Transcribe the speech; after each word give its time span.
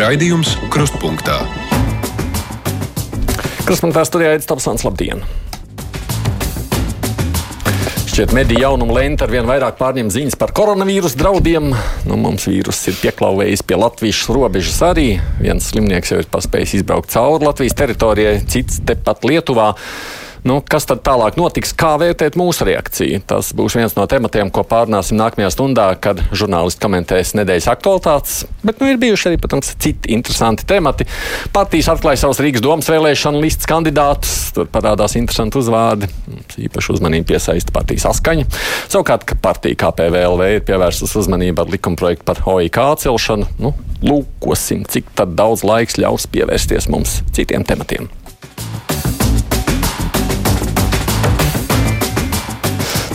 Raidījums 0.00 0.54
Krustpunktā. 0.72 1.34
Krustpunktā 3.66 4.00
studijā 4.08 4.30
Aits 4.32 4.46
Tomsons, 4.48 4.80
labdien! 4.86 5.20
Šķiet, 8.08 8.32
mediju 8.32 8.62
jaunumu 8.62 8.96
lenta 8.96 9.26
ar 9.26 9.34
vien 9.34 9.44
vairāk 9.44 9.76
pārņem 9.76 10.08
ziņas 10.14 10.38
par 10.40 10.54
koronavīrus 10.56 11.18
draudiem. 11.20 11.68
Nu, 12.08 12.16
mums 12.16 12.48
vīrus 12.48 12.80
ir 12.88 12.96
pieklauvējis 13.02 13.66
pie 13.68 13.76
Latvijas 13.76 14.22
robežas 14.32 14.80
arī. 14.88 15.06
Viens 15.42 15.68
slimnieks 15.68 16.14
jau 16.14 16.22
ir 16.22 16.32
paspējis 16.32 16.78
izbraukt 16.80 17.12
cauri 17.12 17.50
Latvijas 17.50 17.76
teritorijai, 17.82 18.38
cits 18.48 18.80
tepat 18.88 19.28
Lietuvā. 19.28 19.74
Nu, 20.46 20.60
kas 20.64 20.86
tad 20.88 21.02
tālāk 21.04 21.36
notiks? 21.36 21.74
Kā 21.76 21.92
vērtēt 22.00 22.36
mūsu 22.40 22.64
reakciju? 22.68 23.20
Tas 23.28 23.50
būs 23.56 23.76
viens 23.76 23.96
no 23.96 24.06
tematiem, 24.08 24.48
ko 24.54 24.64
pārunāsim 24.66 25.18
nākamajā 25.20 25.50
stundā, 25.52 25.88
kad 26.00 26.22
žurnālisti 26.32 26.80
komentēs 26.80 27.34
nedēļas 27.36 27.68
aktualitātes. 27.74 28.38
Bet 28.64 28.80
nu, 28.80 28.88
ir 28.88 29.00
bijuši 29.02 29.30
arī, 29.30 29.40
protams, 29.42 29.74
citi 29.82 30.14
interesanti 30.16 30.64
temati. 30.68 31.04
Partijas 31.52 31.90
atklāja 31.92 32.22
savus 32.22 32.40
Rīgas 32.40 32.64
domas 32.64 32.88
vēlēšanu 32.92 33.42
listas 33.44 33.68
kandidātus. 33.68 34.36
Tur 34.56 34.70
parādās 34.72 35.16
interesanti 35.20 35.60
uzvārdi. 35.60 36.08
Īpaši 36.68 36.94
uzmanību 36.96 37.28
piesaista 37.34 37.74
partijas 37.76 38.08
askaņa. 38.14 38.48
Savukārt, 38.88 39.28
ka 39.28 39.36
partija 39.40 39.78
KPVLV 39.84 40.54
ir 40.56 40.64
pievērsus 40.68 41.16
uzmanību 41.20 41.66
ar 41.66 41.74
likumprojektu 41.76 42.26
par 42.28 42.40
OIK 42.54 42.80
celšanu. 43.04 43.50
Nu, 43.60 43.74
lūkosim, 44.04 44.86
cik 44.88 45.12
daudz 45.36 45.66
laiks 45.66 46.00
ļaus 46.00 46.28
pievērsties 46.32 46.88
mums 46.92 47.20
citiem 47.36 47.66
tematiem. 47.68 48.08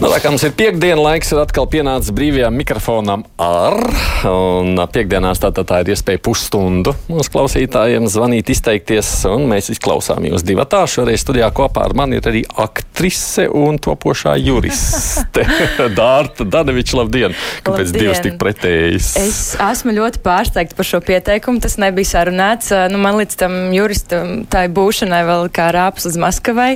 Nu, 0.06 0.12
tā 0.14 0.20
kā 0.22 0.30
mums 0.30 0.44
ir 0.46 0.52
piekdiena, 0.54 1.02
laiks 1.02 1.32
ir 1.34 1.40
atkal 1.42 1.66
pienācis 1.66 2.14
brīvajam 2.14 2.54
mikrofonam 2.54 3.24
ar. 3.42 3.74
Un 4.30 4.78
piekdienās 4.94 5.40
tā, 5.42 5.50
tā, 5.50 5.64
tā 5.66 5.80
ir 5.82 5.90
iespēja 5.96 6.22
pusstundu 6.22 6.94
mūsu 7.10 7.32
klausītājiem 7.34 8.06
zvanīt, 8.14 8.52
izteikties. 8.54 9.10
Mēs 9.50 9.72
izklausām 9.74 10.28
jūs 10.30 10.46
divi. 10.46 10.62
Šoreiz 10.62 11.24
studijā 11.24 11.48
kopā 11.58 11.88
ar 11.88 11.96
mani 11.98 12.20
ir 12.20 12.30
arī 12.30 12.44
aktrise 12.62 13.48
un 13.50 13.80
topošā 13.82 14.36
juriste 14.38 15.48
Dārta 15.98 16.46
Daneviča. 16.46 17.00
Labdien! 17.02 17.34
Kāpēc 17.66 17.90
labdien. 17.90 18.04
divas 18.06 18.22
tik 18.22 18.38
pretējas? 18.42 19.10
Es 19.24 19.42
esmu 19.58 19.98
ļoti 19.98 20.22
pārsteigta 20.22 20.78
par 20.78 20.90
šo 20.92 21.02
pieteikumu. 21.06 21.64
Tas 21.66 21.80
nebija 21.82 22.12
sarunāts. 22.12 22.70
Nu, 22.94 23.02
man 23.02 23.18
līdz 23.24 23.42
tam 23.42 23.58
juristam 23.74 24.46
tā 24.54 24.68
būšanai 24.70 25.26
vēl 25.32 25.50
kā 25.50 25.72
rāps 25.74 26.06
uz 26.06 26.22
Maskavai. 26.22 26.76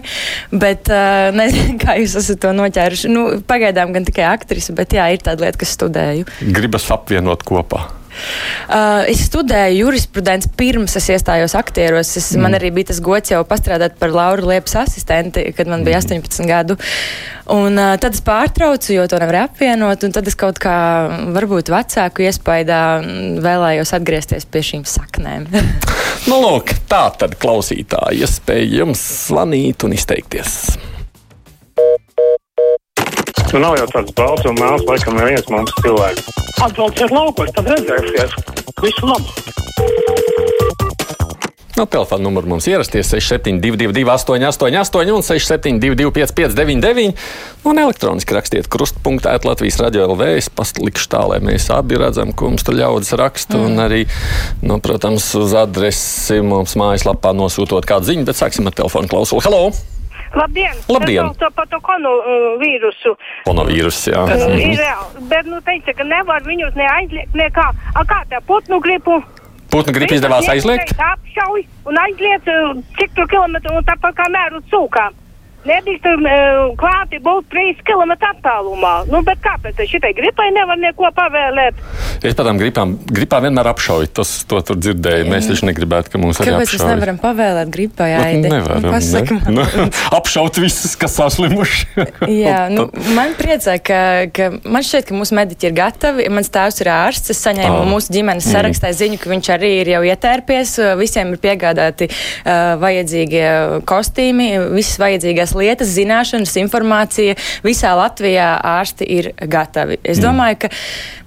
Bet 0.49 0.89
nezinu, 1.37 1.77
kā 1.85 1.99
jūs 2.01 2.17
esat 2.23 2.41
to 2.41 2.57
noķēruši 2.57 3.13
nu, 3.13 3.18
pagaidām 3.49 3.93
gan 3.95 4.07
tikai 4.07 4.27
aktrise, 4.31 4.75
bet 4.77 4.97
jā, 4.97 5.07
ir 5.13 5.23
tāda 5.25 5.47
lieta, 5.47 5.61
kas 5.61 5.77
studēju. 5.77 6.27
Gribas 6.55 6.89
apvienot 6.95 7.45
kopā. 7.47 7.87
Uh, 8.69 9.05
es 9.09 9.21
studēju 9.27 9.85
jurisprudenci 9.85 10.51
pirms 10.57 10.95
es 10.99 11.07
iestājos 11.13 11.55
aktieros. 11.57 12.11
Es, 12.19 12.31
mm. 12.33 12.43
Man 12.43 12.57
arī 12.57 12.71
bija 12.75 12.91
tas 12.91 13.01
gods 13.03 13.31
jau 13.31 13.41
pastrādāt 13.47 13.97
par 14.01 14.13
Lauru 14.13 14.49
Liepas 14.51 14.75
asistenti, 14.83 15.45
kad 15.57 15.69
man 15.69 15.85
bija 15.87 16.01
mm. 16.01 16.19
18 16.19 16.49
gadu. 16.49 16.77
Un, 17.49 17.79
uh, 17.79 17.95
tad 18.01 18.17
es 18.17 18.23
pārtraucu, 18.25 18.91
jo 18.95 19.07
to 19.09 19.21
nevar 19.21 19.43
apvienot. 19.45 20.05
Tad 20.15 20.29
es 20.29 20.37
kaut 20.39 20.61
kā, 20.61 20.75
varbūt 21.37 21.71
vecāku 21.73 22.27
iespaidā, 22.27 22.83
vēlējos 23.45 23.95
atgriezties 23.97 24.49
pie 24.49 24.65
šīm 24.71 24.85
saknēm. 24.89 25.49
nu, 26.29 26.37
lūk, 26.43 26.75
tā 26.91 27.07
tad 27.17 27.39
klausītāji 27.41 28.25
iespēja 28.25 28.83
jums 28.83 29.03
zvanīt 29.29 29.87
un 29.87 29.97
izteikties. 29.97 30.61
Nu, 33.49 33.57
nav 33.63 33.79
jau 33.79 33.87
tāds 33.89 34.13
balts 34.13 34.45
un 34.45 34.59
mēls, 34.59 34.83
laikam, 34.85 35.15
neviens 35.17 35.47
mums 35.49 35.71
cilvēks. 35.81 36.27
Atbrauciet 36.61 37.09
laukos, 37.09 37.49
tad 37.55 37.71
redzēsiet. 37.71 38.35
Visu 38.83 39.09
labu! 39.09 39.25
No 41.79 41.87
telefona 41.89 42.27
numuru 42.27 42.51
mums 42.51 42.67
ierasties 42.69 43.09
6722, 43.09 44.05
888, 44.05 45.15
un 45.15 45.25
672, 45.25 46.11
559, 46.13 47.25
un 47.71 47.81
elektroniski 47.87 48.37
rakstiet 48.37 48.69
krustpunktā, 48.69 49.33
Latvijas 49.47 49.81
radio 49.81 50.05
LV. 50.11 50.31
Es 50.37 50.53
palikšu 50.53 51.09
tā, 51.09 51.25
lai 51.33 51.41
mēs 51.41 51.71
abi 51.73 51.97
redzam, 51.97 52.35
ko 52.37 52.51
mums 52.51 52.67
tur 52.67 52.77
ļaudis 52.77 53.15
raksta, 53.17 53.57
mm. 53.57 53.65
un 53.65 53.85
arī, 53.87 54.03
nu, 54.61 54.77
protams, 54.83 55.31
uz 55.39 55.57
adresi 55.57 56.43
mums 56.45 56.77
mājaslapā 56.77 57.33
nosūtot 57.33 57.87
kādu 57.89 58.11
ziņu, 58.11 58.29
bet 58.29 58.43
sāksim 58.43 58.69
ar 58.69 58.77
telefonu 58.77 59.09
klausuli. 59.09 59.47
Hello! 59.47 59.71
Labdien! 60.35 60.75
Labdien. 60.87 61.25
Es 61.25 61.53
par 61.55 61.67
to 61.71 61.79
konu 61.81 62.11
uh, 62.21 62.47
vīrusu. 62.61 63.15
Konovīrusu, 63.47 64.11
jā. 64.13 64.23
Uh, 64.29 64.55
ir 64.59 64.77
reāli. 64.77 65.25
Bet, 65.31 65.49
nu, 65.49 65.61
teica, 65.65 65.95
ka 65.97 66.05
nevar 66.05 66.45
viņus 66.45 66.77
neaizliegt 66.77 67.37
nekā. 67.37 67.69
A 67.97 68.05
kā 68.09 68.21
tā 68.29 68.41
putnu 68.45 68.81
gripu? 68.83 69.19
Putnu 69.73 69.93
gripu 69.93 70.17
izdevās 70.17 70.49
aizliegt? 70.49 70.93
Apšauj 70.97 71.65
un 71.89 72.01
aizliet 72.05 72.51
uh, 72.53 72.77
cik 72.99 73.17
tur 73.17 73.29
kilometru 73.31 73.79
un 73.79 73.89
tāpat 73.89 74.17
kā 74.21 74.29
mēru 74.33 74.61
cūkām. 74.71 75.17
Nedrīkst 75.67 76.05
uh, 76.07 76.69
klāti 76.79 77.19
būt 77.23 77.49
3 77.51 77.81
km 77.83 78.13
attālumā. 78.15 78.93
Nu, 79.11 79.19
bet 79.27 79.41
kāpēc 79.43 79.81
šitai 79.91 80.13
gripai 80.15 80.49
nevar 80.55 80.79
neko 80.79 81.09
pavēlēt? 81.15 81.81
Es 82.23 82.35
par 82.35 82.47
tām 82.47 82.59
gripām, 82.59 82.93
gripā 83.11 83.41
vienmēr 83.43 83.67
apšauju. 83.73 84.07
Tas, 84.15 84.31
to 84.47 84.61
tur 84.63 84.79
dzirdēju. 84.79 85.27
Mēs 85.27 85.49
taču 85.51 85.67
negribētu, 85.67 86.13
ka 86.13 86.21
mums 86.21 86.39
arī 86.39 86.53
apšauj. 86.53 86.63
Kāpēc 86.63 86.73
mēs 86.75 86.93
nevaram 86.93 87.19
pavēlēt 87.19 87.73
gripai 87.73 88.09
aidi? 88.17 88.45
Nu, 88.45 88.53
nevaram. 88.55 88.87
Pasaka, 88.95 89.37
ne? 89.45 89.55
nu, 89.57 89.87
apšaut 90.19 90.59
visus, 90.63 90.95
kas 90.99 91.17
saslimuši. 91.19 92.07
Jā, 92.31 92.61
nu, 92.75 92.87
man 93.15 93.35
priecē, 93.39 93.75
ka, 93.83 94.01
ka 94.35 94.49
man 94.63 94.87
šķiet, 94.87 95.09
ka 95.11 95.19
mūsu 95.19 95.37
mediķi 95.39 95.69
ir 95.69 95.75
gatavi. 95.79 96.27
Mans 96.31 96.51
tēvs 96.55 96.79
ir 96.83 96.91
ārsts. 96.95 97.35
Es 97.35 97.43
saņēmu 97.43 97.81
oh. 97.83 97.87
mūsu 97.91 98.15
ģimenes 98.15 98.47
mm. 98.47 98.55
sarakstā 98.55 98.93
ziņu, 98.95 99.19
ka 99.19 99.31
viņš 99.31 99.51
arī 99.55 99.73
ir 99.81 99.93
jau 99.95 100.01
ietērpies. 100.07 100.75
Visiem 100.99 101.35
ir 101.35 101.43
piegādāti 101.43 102.09
uh, 102.11 102.75
vajadzīgie 102.79 103.47
kostīmi, 103.89 104.51
visas 104.75 104.99
vajadzīgās 105.03 105.48
vajadzīgās 105.49 105.55
lietas, 105.57 105.93
zināšanas, 105.95 106.55
informācija. 106.59 107.35
Visā 107.63 107.93
Latvijā 107.97 108.59
ārsti 108.61 109.05
ir 109.05 109.31
gatavi. 109.39 109.99
Es 110.03 110.19
mm. 110.19 110.23
domāju, 110.23 110.57
ka 110.63 110.69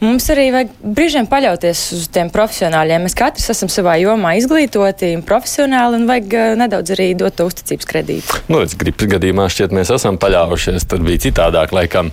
mums 0.00 0.28
arī 0.30 0.50
vajag 0.52 0.72
brīžiem 0.82 1.28
paļauties 1.30 1.92
uz 1.96 2.08
tiem 2.12 2.30
profesionāļiem. 2.30 3.06
Mēs 3.06 3.16
katrs 3.18 3.50
esam 3.50 3.68
savā 3.68 3.98
jomā 4.00 4.36
izglītoti, 4.38 5.14
profesionāli 5.26 6.00
un 6.00 6.08
vajag 6.10 6.36
uh, 6.36 6.56
nedaudz 6.58 6.94
arī 6.96 7.12
dot 7.14 7.36
to 7.36 7.46
uzticības 7.48 7.88
kredītu. 7.88 8.42
Nu, 8.52 8.62
gripas 8.62 9.10
gadījumā 9.16 9.48
šķiet 9.52 9.74
mēs 9.74 9.92
esam 9.94 10.18
paļāvušies, 10.20 10.86
tad 10.88 11.04
bija 11.06 11.26
citādāk 11.28 11.74
laikam. 11.74 12.12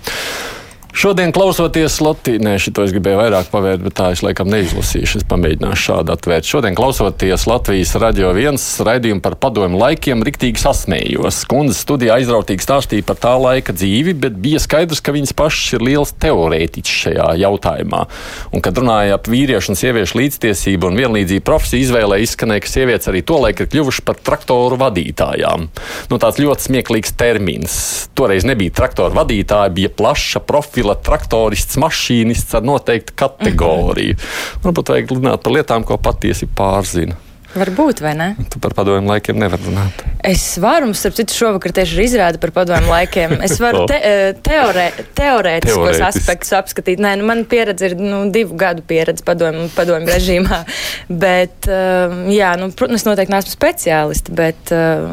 Šodien, 0.90 1.30
klausoties 1.30 2.00
Latvijas, 2.02 2.42
nē, 2.42 2.56
šito 2.58 2.82
es 2.82 2.92
gribēju 2.92 3.20
vairāk 3.20 3.52
pavērt, 3.54 3.84
bet 3.86 3.94
tā 3.94 4.08
es 4.16 4.24
laikam 4.26 4.50
neizlasīšu. 4.50 5.20
Es 5.22 5.26
pamēģināšu 5.30 5.84
šādu 5.86 6.14
atvērt. 6.16 6.48
Šodien, 6.50 6.74
klausoties 6.76 7.46
Latvijas 7.48 7.94
radio 8.02 8.32
viens 8.34 8.64
raidījumu 8.82 9.22
par 9.22 9.38
padomu 9.40 9.78
laikiem, 9.80 10.26
riktīgi 10.26 10.60
sasmējos. 10.60 11.44
Kundze 11.50 11.78
studijā 11.78 12.18
aizrautīgi 12.18 12.66
stāstīja 12.66 13.06
par 13.06 13.20
tā 13.22 13.36
laika 13.38 13.76
dzīvi, 13.78 14.16
bet 14.18 14.40
bija 14.42 14.60
skaidrs, 14.64 15.04
ka 15.06 15.14
viņas 15.14 15.36
pašas 15.38 15.78
ir 15.78 15.86
liels 15.86 16.14
teorētiķis 16.26 16.98
šajā 17.06 17.30
jautājumā. 17.44 18.02
Un, 18.50 18.66
kad 18.66 18.82
runāja 18.82 19.20
ap 19.20 19.30
vīriešu 19.30 19.76
un 19.76 19.80
sieviešu 19.80 20.20
līdztiesību 20.20 20.90
un 20.90 21.00
vienlīdzību 21.00 21.46
profesiju 21.48 21.86
izvēlē, 21.86 22.20
izskanēja, 22.26 22.66
ka 22.66 22.74
sievietes 22.74 23.14
arī 23.14 23.22
tolaik 23.22 23.62
ir 23.62 23.72
kļuvušas 23.72 24.08
par 24.10 24.18
traktoru 24.26 24.82
vadītājām. 24.82 25.70
Nu, 26.10 26.20
tāds 26.20 26.42
ļoti 26.42 26.68
smieklīgs 26.72 27.16
termins. 27.22 27.80
Toreiz 28.18 28.50
nebija 28.50 28.74
traktoru 28.82 29.22
vadītāji, 29.22 29.76
bija 29.80 29.96
plaša 29.96 30.42
profila 30.50 30.79
profila 30.80 30.96
traktorists, 30.96 31.78
mašīnists 31.78 32.56
ar 32.56 32.64
noteiktu 32.64 33.14
kategoriju. 33.16 34.14
Mm 34.14 34.20
-hmm. 34.20 34.64
Varbūt 34.64 34.90
vajag 34.90 35.12
runāt 35.12 35.44
par 35.44 35.54
lietām, 35.54 35.84
ko 35.84 35.98
patiesi 35.98 36.48
pārzina. 36.48 37.16
Varbūt, 37.58 38.04
vai 38.06 38.14
ne? 38.14 38.30
Tu 38.52 38.60
par 38.62 38.76
padomu 38.78 39.10
laikiem 39.10 39.40
nevar 39.42 39.62
runāt. 39.64 40.04
Es 40.26 40.44
varu, 40.62 40.92
starp 40.94 41.16
citu, 41.18 41.34
šovakar 41.34 41.74
tieši 41.74 41.96
ir 41.98 42.04
izrāde 42.04 42.42
par 42.42 42.52
padomu 42.54 42.92
laikiem. 42.92 43.40
Es 43.46 43.56
varu 43.62 43.86
te, 43.90 43.98
eh, 43.98 44.34
teorē, 44.46 44.86
teorētiskos 45.18 46.02
aspektus 46.06 46.54
apskatīt. 46.58 47.02
Nē, 47.02 47.16
nu, 47.18 47.26
man 47.30 47.46
pieredze 47.50 47.90
ir 47.90 47.96
nu, 47.98 48.22
divu 48.34 48.58
gadu 48.60 48.84
pieredze 48.86 49.26
padomu, 49.26 49.66
padomu 49.74 50.06
režīmā. 50.10 50.62
Bet, 51.10 51.66
uh, 51.72 52.14
jā, 52.30 52.52
nu, 52.62 52.70
protams, 52.78 53.08
noteikti 53.08 53.34
neesmu 53.34 53.56
speciālisti, 53.56 54.36
bet 54.38 54.74
uh, 54.76 55.08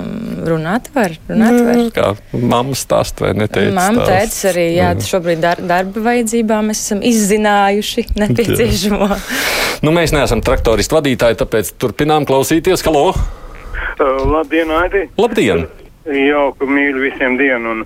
runāt 0.45 0.91
var. 0.95 1.17
Runāt 1.31 1.57
nu, 1.57 1.65
var. 1.71 1.83
Kā 1.97 2.11
mamma 2.37 2.77
stāst 2.77 3.23
vai 3.25 3.33
neteica? 3.39 3.73
Mamma 3.79 4.05
teica 4.11 4.51
arī, 4.53 4.67
jā, 4.77 4.91
šobrīd 5.07 5.41
dar, 5.41 5.63
darba 5.65 6.05
vajadzībām 6.11 6.69
mēs 6.69 6.85
esam 6.85 7.01
izzinājuši 7.07 8.09
nepieciešamo. 8.23 9.11
nu, 9.87 9.97
mēs 9.97 10.13
neesam 10.17 10.45
traktoristu 10.45 10.99
vadītāji, 10.99 11.41
tāpēc 11.41 11.73
turpinām 11.81 12.26
klausīties. 12.27 12.85
Halo! 12.87 13.11
Uh, 13.13 14.23
labdien, 14.29 14.71
Aidi! 14.71 15.07
Labdien! 15.21 15.67
Jauka 16.07 16.69
mīļa 16.71 17.01
visiem 17.03 17.35
dienu. 17.41 17.73
Un, 17.73 17.81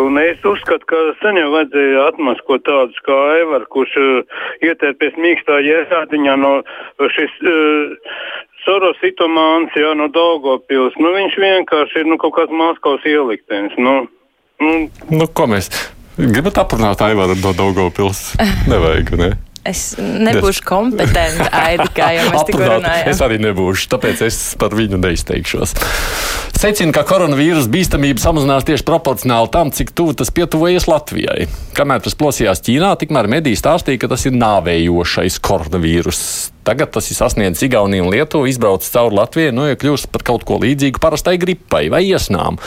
un 0.00 0.18
es 0.20 0.42
uzskatu, 0.44 0.84
ka 0.90 0.98
sen 1.22 1.38
jau 1.40 1.48
vajadzēja 1.54 2.06
atmaskot 2.10 2.64
tādus 2.68 2.98
kā 3.06 3.16
Aivar, 3.38 3.64
kurš 3.72 3.94
uh, 4.00 4.40
ietērpies 4.64 5.16
mīkstā 5.20 5.60
jēsātiņā 5.64 6.38
no 6.42 6.58
šis. 7.16 7.36
Uh, 7.40 8.18
Soros 8.62 9.00
itomāns, 9.02 9.72
jā, 9.74 9.88
no 9.98 10.06
Daugopils. 10.14 10.94
Nu, 11.02 11.10
viņš 11.16 11.38
vienkārši 11.42 12.04
ir 12.04 12.10
nu, 12.12 12.18
kaut 12.22 12.36
kāds 12.36 12.54
Maskavas 12.54 13.02
ieliktenis. 13.10 13.74
Nu, 13.74 14.04
nu. 14.62 14.74
nu, 15.10 15.26
ko 15.34 15.48
mēs 15.50 15.66
gribat 16.14 16.60
aprunāt 16.62 17.02
Aivaru 17.02 17.34
no 17.40 17.56
Daugopils? 17.58 18.28
Nevajag, 18.70 19.16
ne? 19.18 19.32
Es 19.62 19.92
nebūšu 19.98 20.64
kompetenta 20.66 21.46
aidi, 21.54 21.86
kā 21.94 22.08
jau 22.16 22.24
mēs 22.32 22.46
tikko 22.48 22.64
runājām. 22.66 23.10
Es 23.12 23.20
arī 23.22 23.36
nebūšu, 23.44 23.86
tāpēc 23.92 24.24
es 24.26 24.38
par 24.58 24.74
viņu 24.74 24.98
neizteikšos. 24.98 25.76
Secina, 26.58 26.90
ka 26.94 27.04
koronavīrusa 27.06 27.70
bīstamība 27.70 28.22
samazinās 28.22 28.66
tieši 28.66 28.86
proporcionāli 28.86 29.50
tam, 29.54 29.70
cik 29.74 29.92
tuvu 29.98 30.16
tas 30.18 30.32
pietuvojas 30.34 30.88
Latvijai. 30.90 31.46
Kamēr 31.78 32.02
tas 32.02 32.18
plosījās 32.18 32.62
Ķīnā, 32.66 32.90
tikmēr 32.98 33.30
mediji 33.30 33.60
stāstīja, 33.60 34.02
ka 34.02 34.10
tas 34.10 34.26
ir 34.26 34.34
nāvējošais 34.34 35.38
koronavīrus. 35.46 36.24
Tagad 36.66 36.90
tas 36.94 37.10
ir 37.10 37.18
sasniedzis 37.18 37.66
Igauniju 37.66 38.06
un 38.06 38.12
Lietuvu, 38.14 38.50
izbraucis 38.50 38.90
cauri 38.94 39.18
Latvijai, 39.18 39.54
nu, 39.54 39.68
ja 39.70 39.78
kļūst 39.78 40.10
par 40.14 40.26
kaut 40.26 40.46
ko 40.46 40.58
līdzīgu 40.62 41.02
parastai 41.02 41.38
gripai 41.42 41.88
vai 41.90 42.02
iesnām. 42.10 42.58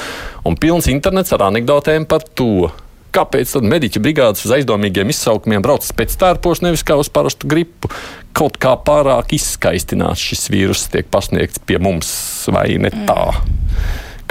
Un 0.48 0.60
pilns 0.60 0.88
internets 0.92 1.36
ar 1.36 1.48
anekdotēm 1.48 2.08
par 2.08 2.24
to 2.36 2.70
kāpēc 3.16 3.56
tad 3.56 3.68
mediķu 3.72 4.02
brigādes 4.04 4.46
uz 4.48 4.54
aizdomīgiem 4.58 5.12
izsaukumiem 5.14 5.64
brauc 5.66 5.88
pēc 5.98 6.18
tērpos, 6.22 6.64
nevis 6.66 6.84
kā 6.88 6.98
uz 7.00 7.10
parastu 7.14 7.50
gripu? 7.52 7.92
Kaut 8.36 8.60
kā 8.62 8.76
pārāk 8.76 9.36
izskaistināts 9.38 10.24
šis 10.32 10.50
vīrus 10.52 10.88
tiek 10.92 11.08
pasniegts 11.12 11.64
pie 11.64 11.80
mums, 11.82 12.12
vai 12.52 12.74
ne 12.82 12.92
tā? 13.08 13.32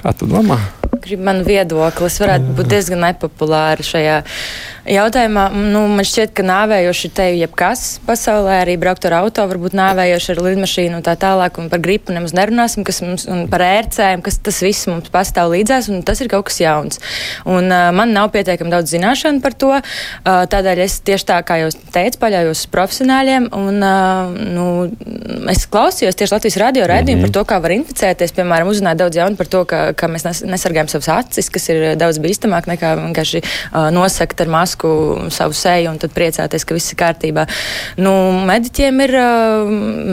Kā 0.01 0.13
tu 0.13 0.29
domā? 0.29 0.59
Gribu 1.05 1.25
man 1.25 1.43
viedokli. 1.47 2.11
Es 2.11 2.21
varētu 2.21 2.57
būt 2.59 2.71
diezgan 2.71 3.05
nepopulāra 3.07 3.85
šajā 3.85 4.19
jautājumā. 4.89 5.49
Nu, 5.55 5.85
man 5.89 6.07
šķiet, 6.07 6.33
ka 6.37 6.45
nāvējoši 6.47 7.11
te 7.17 7.27
jebkas 7.39 7.99
pasaulē, 8.05 8.61
arī 8.63 8.77
braukt 8.81 9.07
ar 9.09 9.19
auto, 9.23 9.45
varbūt 9.49 9.77
nāvējoši 9.77 10.33
ar 10.35 10.43
lidmašīnu 10.45 10.99
un 10.99 11.05
tā 11.07 11.15
tālāk, 11.21 11.59
un 11.61 11.71
par 11.73 11.81
gripu 11.85 12.15
nemaz 12.15 12.35
nerunāsim, 12.37 12.85
kas 12.87 13.01
mums, 13.05 13.27
un 13.31 13.47
par 13.53 13.65
ērcēm, 13.65 14.23
kas 14.25 14.39
tas 14.45 14.61
viss 14.65 14.89
mums 14.91 15.11
pastāv 15.15 15.55
līdzās, 15.55 15.89
un 15.93 16.05
tas 16.07 16.21
ir 16.21 16.31
kaut 16.33 16.49
kas 16.51 16.61
jauns. 16.61 17.01
Un 17.49 17.71
uh, 17.73 17.89
man 17.97 18.13
nav 18.17 18.31
pietiekami 18.35 18.73
daudz 18.73 18.93
zināšanu 18.93 19.43
par 19.45 19.57
to, 19.57 19.73
uh, 19.79 20.45
tādēļ 20.53 20.85
es 20.85 20.99
tieši 21.07 21.29
tā, 21.33 21.41
kā 21.47 21.63
jūs 21.63 21.79
teicat, 21.95 22.21
paļaujos 22.21 22.65
uz 22.67 22.73
profesionāļiem, 22.75 23.49
un 23.57 23.81
uh, 23.81 24.37
nu, 24.37 24.67
es 25.53 25.65
klausījos 25.71 26.19
tieši 26.21 26.37
Latvijas 26.37 26.61
radio 26.61 26.89
raidījumu 26.91 27.23
mm 27.23 27.27
-hmm. 27.27 27.35
par 27.35 27.41
to, 27.41 27.49
kā 27.55 27.61
var 27.63 27.77
inficēties, 27.79 28.37
piemēram, 28.37 28.69
uzzināju 28.69 29.01
daudz 29.01 29.17
jaunu 29.17 29.37
par 29.41 29.47
to, 29.47 29.65
ka, 29.65 29.81
ka 29.97 30.09
mēs 30.09 30.29
nes 30.29 30.45
nesargājam 30.45 30.93
savas 30.93 31.09
acis, 31.09 31.51
kas 31.51 31.69
ir 31.73 31.97
daudz 31.97 32.19
bīstamāk 32.19 32.69
nekā 32.69 32.95
vienkārši 33.01 33.43
uh, 33.43 33.91
nosakt 33.91 34.41
ar 34.41 34.49
masku 34.49 34.74
masku, 34.75 35.31
savu 35.31 35.53
seju 35.53 35.91
un 35.91 35.99
tad 35.99 36.13
priecāties, 36.15 36.65
ka 36.65 36.75
viss 36.75 36.93
ir 36.93 36.99
kārtībā. 36.99 37.47
Nu, 37.97 38.13
mediķiem 38.47 39.01
ir, 39.07 39.15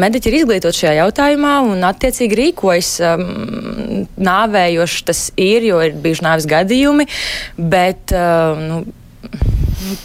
mediķi 0.01 0.29
ir 0.29 0.39
izglītot 0.41 0.75
šajā 0.75 1.01
jautājumā 1.01 1.61
un 1.65 1.83
attiecīgi 1.83 2.37
rīkojas. 2.37 3.01
Nāvējoši 4.21 5.05
tas 5.05 5.31
ir, 5.37 5.65
jo 5.65 5.81
ir 5.81 5.93
bijuši 5.97 6.27
nāves 6.27 6.49
gadījumi, 6.49 7.07
bet. 7.57 8.13
Nu, 8.61 8.83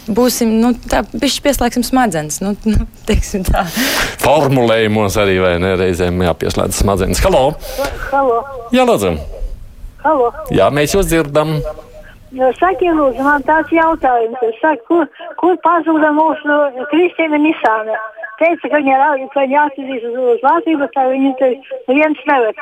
būsim 0.09 0.55
nu, 0.57 0.71
tā, 0.89 1.03
pieslēgsim 1.21 1.83
smadzenes. 1.85 2.39
Nu, 2.41 2.55
nu, 2.71 2.87
Formulējumos 4.23 5.17
arī 5.21 5.37
vai 5.43 5.55
ne 5.61 5.75
reizēm 5.77 6.23
jāpieslēdz 6.25 6.81
smadzenes. 6.81 7.21
Halo! 7.25 7.51
Halo. 8.09 8.39
Jā, 8.73 8.87
lūdzu! 8.89 9.13
Halo. 10.01 10.31
Jā, 10.53 10.71
mēs 10.73 10.97
jūs 10.97 11.09
dzirdam! 11.11 11.59
Saki, 12.35 12.89
lūdzu, 12.91 13.23
man 13.23 13.43
tāds 13.47 13.71
jautājums. 13.71 14.41
Saku, 14.59 14.83
kur, 14.87 15.05
kur 15.39 15.55
pazuda 15.63 16.11
mūsu 16.11 16.57
Kristīna 16.91 17.39
Nisāna? 17.39 17.95
Teica, 18.37 18.67
ka 18.67 18.81
viņa, 18.83 18.97
viņa 19.33 19.61
atvedīs 19.63 20.03
uz, 20.03 20.17
uz 20.35 20.43
Latviju, 20.43 20.81
bet 20.83 20.91
tā 20.93 21.07
viņa 21.07 21.31
te 21.39 21.53
viens 21.87 22.19
nevar 22.27 22.59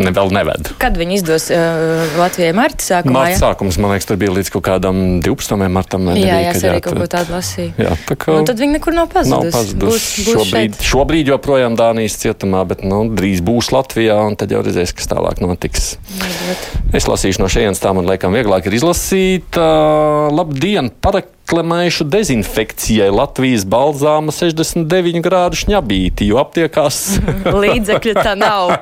ne, 0.00 0.12
vēl 0.14 0.32
neved. 0.34 0.72
Kad 0.80 0.96
viņi 1.00 1.18
izdos 1.18 1.48
uh, 1.52 2.14
Latvijai 2.20 2.52
marta 2.56 2.84
sākumā? 2.84 3.14
Marta 3.16 3.40
sākums, 3.40 3.78
man 3.82 3.94
liekas, 3.94 4.08
tur 4.08 4.20
bija 4.20 4.34
līdz 4.36 4.52
kaut 4.54 4.64
kādam 4.68 5.02
12. 5.24 5.56
martam. 5.72 6.08
Jā, 6.12 6.16
nebija, 6.16 6.38
jā, 6.46 6.54
es 6.54 6.66
arī 6.68 6.82
kaut 6.84 7.00
ko 7.02 7.08
tādu 7.12 7.36
lasīju. 7.36 7.74
Jā, 7.82 7.96
tā 8.08 8.16
kā. 8.20 8.36
Un 8.38 8.48
tad 8.48 8.62
viņi 8.62 8.78
nekur 8.78 8.96
nav 8.96 9.10
pazudusi. 9.12 9.50
Nav 9.50 9.58
pazudusi. 9.58 9.82
Būs, 9.82 10.08
būs 10.28 10.38
šobrīd, 10.38 10.78
šeit. 10.78 10.88
šobrīd 10.92 11.32
joprojām 11.34 11.76
Dānijas 11.78 12.18
cietumā, 12.22 12.64
bet 12.68 12.86
nu, 12.86 13.04
drīz 13.12 13.44
būs 13.44 13.72
Latvijā, 13.74 14.16
un 14.28 14.38
tad 14.40 14.54
jau 14.54 14.62
redzēs, 14.64 14.94
kas 14.96 15.10
tālāk 15.12 15.42
notiks. 15.44 15.96
Nebūt. 16.22 16.66
Es 16.96 17.08
lasīšu 17.10 17.44
no 17.44 17.50
šejienes, 17.52 17.82
tā 17.82 17.92
man 17.96 18.08
liekas, 18.08 18.32
vieglāk 18.32 18.68
ir 18.68 18.78
izlasīt. 18.80 19.58
Uh, 19.58 20.28
labdien! 20.32 20.92
Parak 21.02 21.30
reklamējuši 21.52 22.04
dezinfekcijai 22.08 23.10
Latvijas 23.12 23.66
balzāma 23.68 24.32
69 24.32 25.20
grādu 25.24 25.58
šņabīti, 25.60 26.30
jo 26.30 26.40
aptiekās. 26.40 27.18
līdzekļu 27.64 28.14
tā 28.16 28.32
nav. 28.38 28.72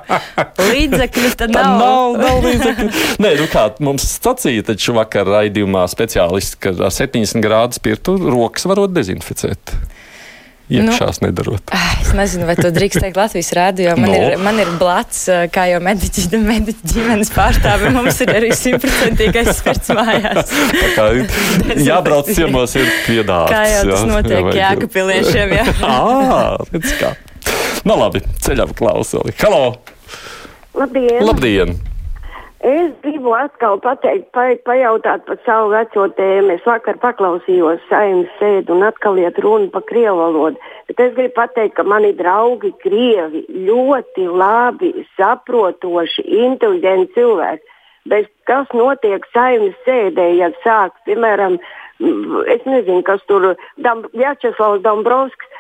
Līdzekļu 0.61 1.33
tā 1.41 1.49
nav. 1.51 1.59
Tā 1.59 1.65
nav, 1.81 2.19
nav 2.21 2.47
līdzekļu. 2.47 2.91
Nē, 3.25 3.35
nu 3.41 3.49
kā 3.51 3.67
mums 3.83 4.07
sacīja 4.21 4.69
taču 4.71 4.95
vakar 4.95 5.27
raidījumā 5.27 5.83
speciālisti, 5.91 6.61
ka 6.63 6.77
ar 6.79 6.95
70 6.95 7.43
grādu 7.43 7.81
spirtu 7.81 8.15
rokas 8.31 8.69
varot 8.71 8.95
dezinficēt 8.95 9.75
iekšās 10.71 11.21
nu, 11.21 11.29
nedarot. 11.29 11.73
Ah, 11.75 11.97
es 12.03 12.13
nezinu, 12.17 12.47
vai 12.49 12.57
to 12.59 12.71
drīkst 12.75 13.03
teikt 13.03 13.19
Latvijas 13.19 13.51
rādio. 13.57 13.95
Man, 13.99 14.11
no. 14.11 14.19
ir, 14.19 14.37
man 14.43 14.61
ir 14.63 14.71
blats, 14.81 15.25
kā 15.55 15.67
jau 15.71 15.81
mediķi, 15.85 16.27
mediķi 16.53 16.93
ģimenes 16.95 17.33
pārstāvi. 17.35 17.93
Mums 17.97 18.21
ir 18.25 18.33
arī 18.39 18.53
simtprocentīgais 18.57 19.53
spirts 19.59 19.93
mājās. 19.97 20.55
kā, 20.97 21.09
jābrauc 21.91 22.31
ciemos 22.31 22.77
ir 22.79 22.89
piedāvāts. 23.09 23.55
Kā 23.55 23.65
jau 23.69 23.85
tas 23.91 24.05
jā, 24.05 24.11
notiek 24.15 24.51
jā, 24.51 24.57
jēkapiliešiem. 24.63 25.57
Jā. 25.59 25.67
ah, 25.91 26.57
redz 26.73 26.97
kā. 27.01 27.15
Nu 27.89 27.97
labi, 27.97 28.23
ceļam 28.45 28.75
klausuli. 28.77 29.35
Halo! 29.41 29.65
Labdien! 30.77 31.23
Labdien. 31.25 31.79
Gribu 33.21 33.35
atkal 33.37 33.77
pateikt, 33.85 34.31
pa, 34.33 34.47
pajautāt 34.65 35.27
par 35.27 35.37
savu 35.45 35.75
veco 35.75 36.07
tēmu. 36.17 36.55
Es 36.55 36.63
vakar 36.65 36.97
paklausījos 37.03 37.83
saimnes 37.91 38.31
sēdu 38.39 38.73
un 38.73 38.87
atkal 38.87 39.19
iet 39.21 39.37
runa 39.45 39.69
par 39.75 39.85
krievu 39.91 40.17
valodu. 40.17 40.57
Bet 40.89 41.03
es 41.05 41.13
gribu 41.19 41.35
pateikt, 41.37 41.75
ka 41.77 41.85
mani 41.85 42.15
draugi 42.17 42.71
krievi 42.81 43.43
ļoti 43.69 44.25
labi 44.25 45.05
saprotoši, 45.19 46.25
inteliģenti 46.47 47.13
cilvēki. 47.19 47.77
Bet 48.09 48.33
kas 48.49 48.73
notiek 48.73 49.29
saimnes 49.37 49.77
sēdē, 49.85 50.31
ja 50.41 50.49
sāk, 50.65 50.97
piemēram, 51.05 51.61
es 52.49 52.65
nezinu, 52.65 53.05
kas 53.05 53.21
tur, 53.29 53.51
Dam, 53.85 54.07
Jačeslavs 54.17 54.81
Dombrovskis, 54.81 55.53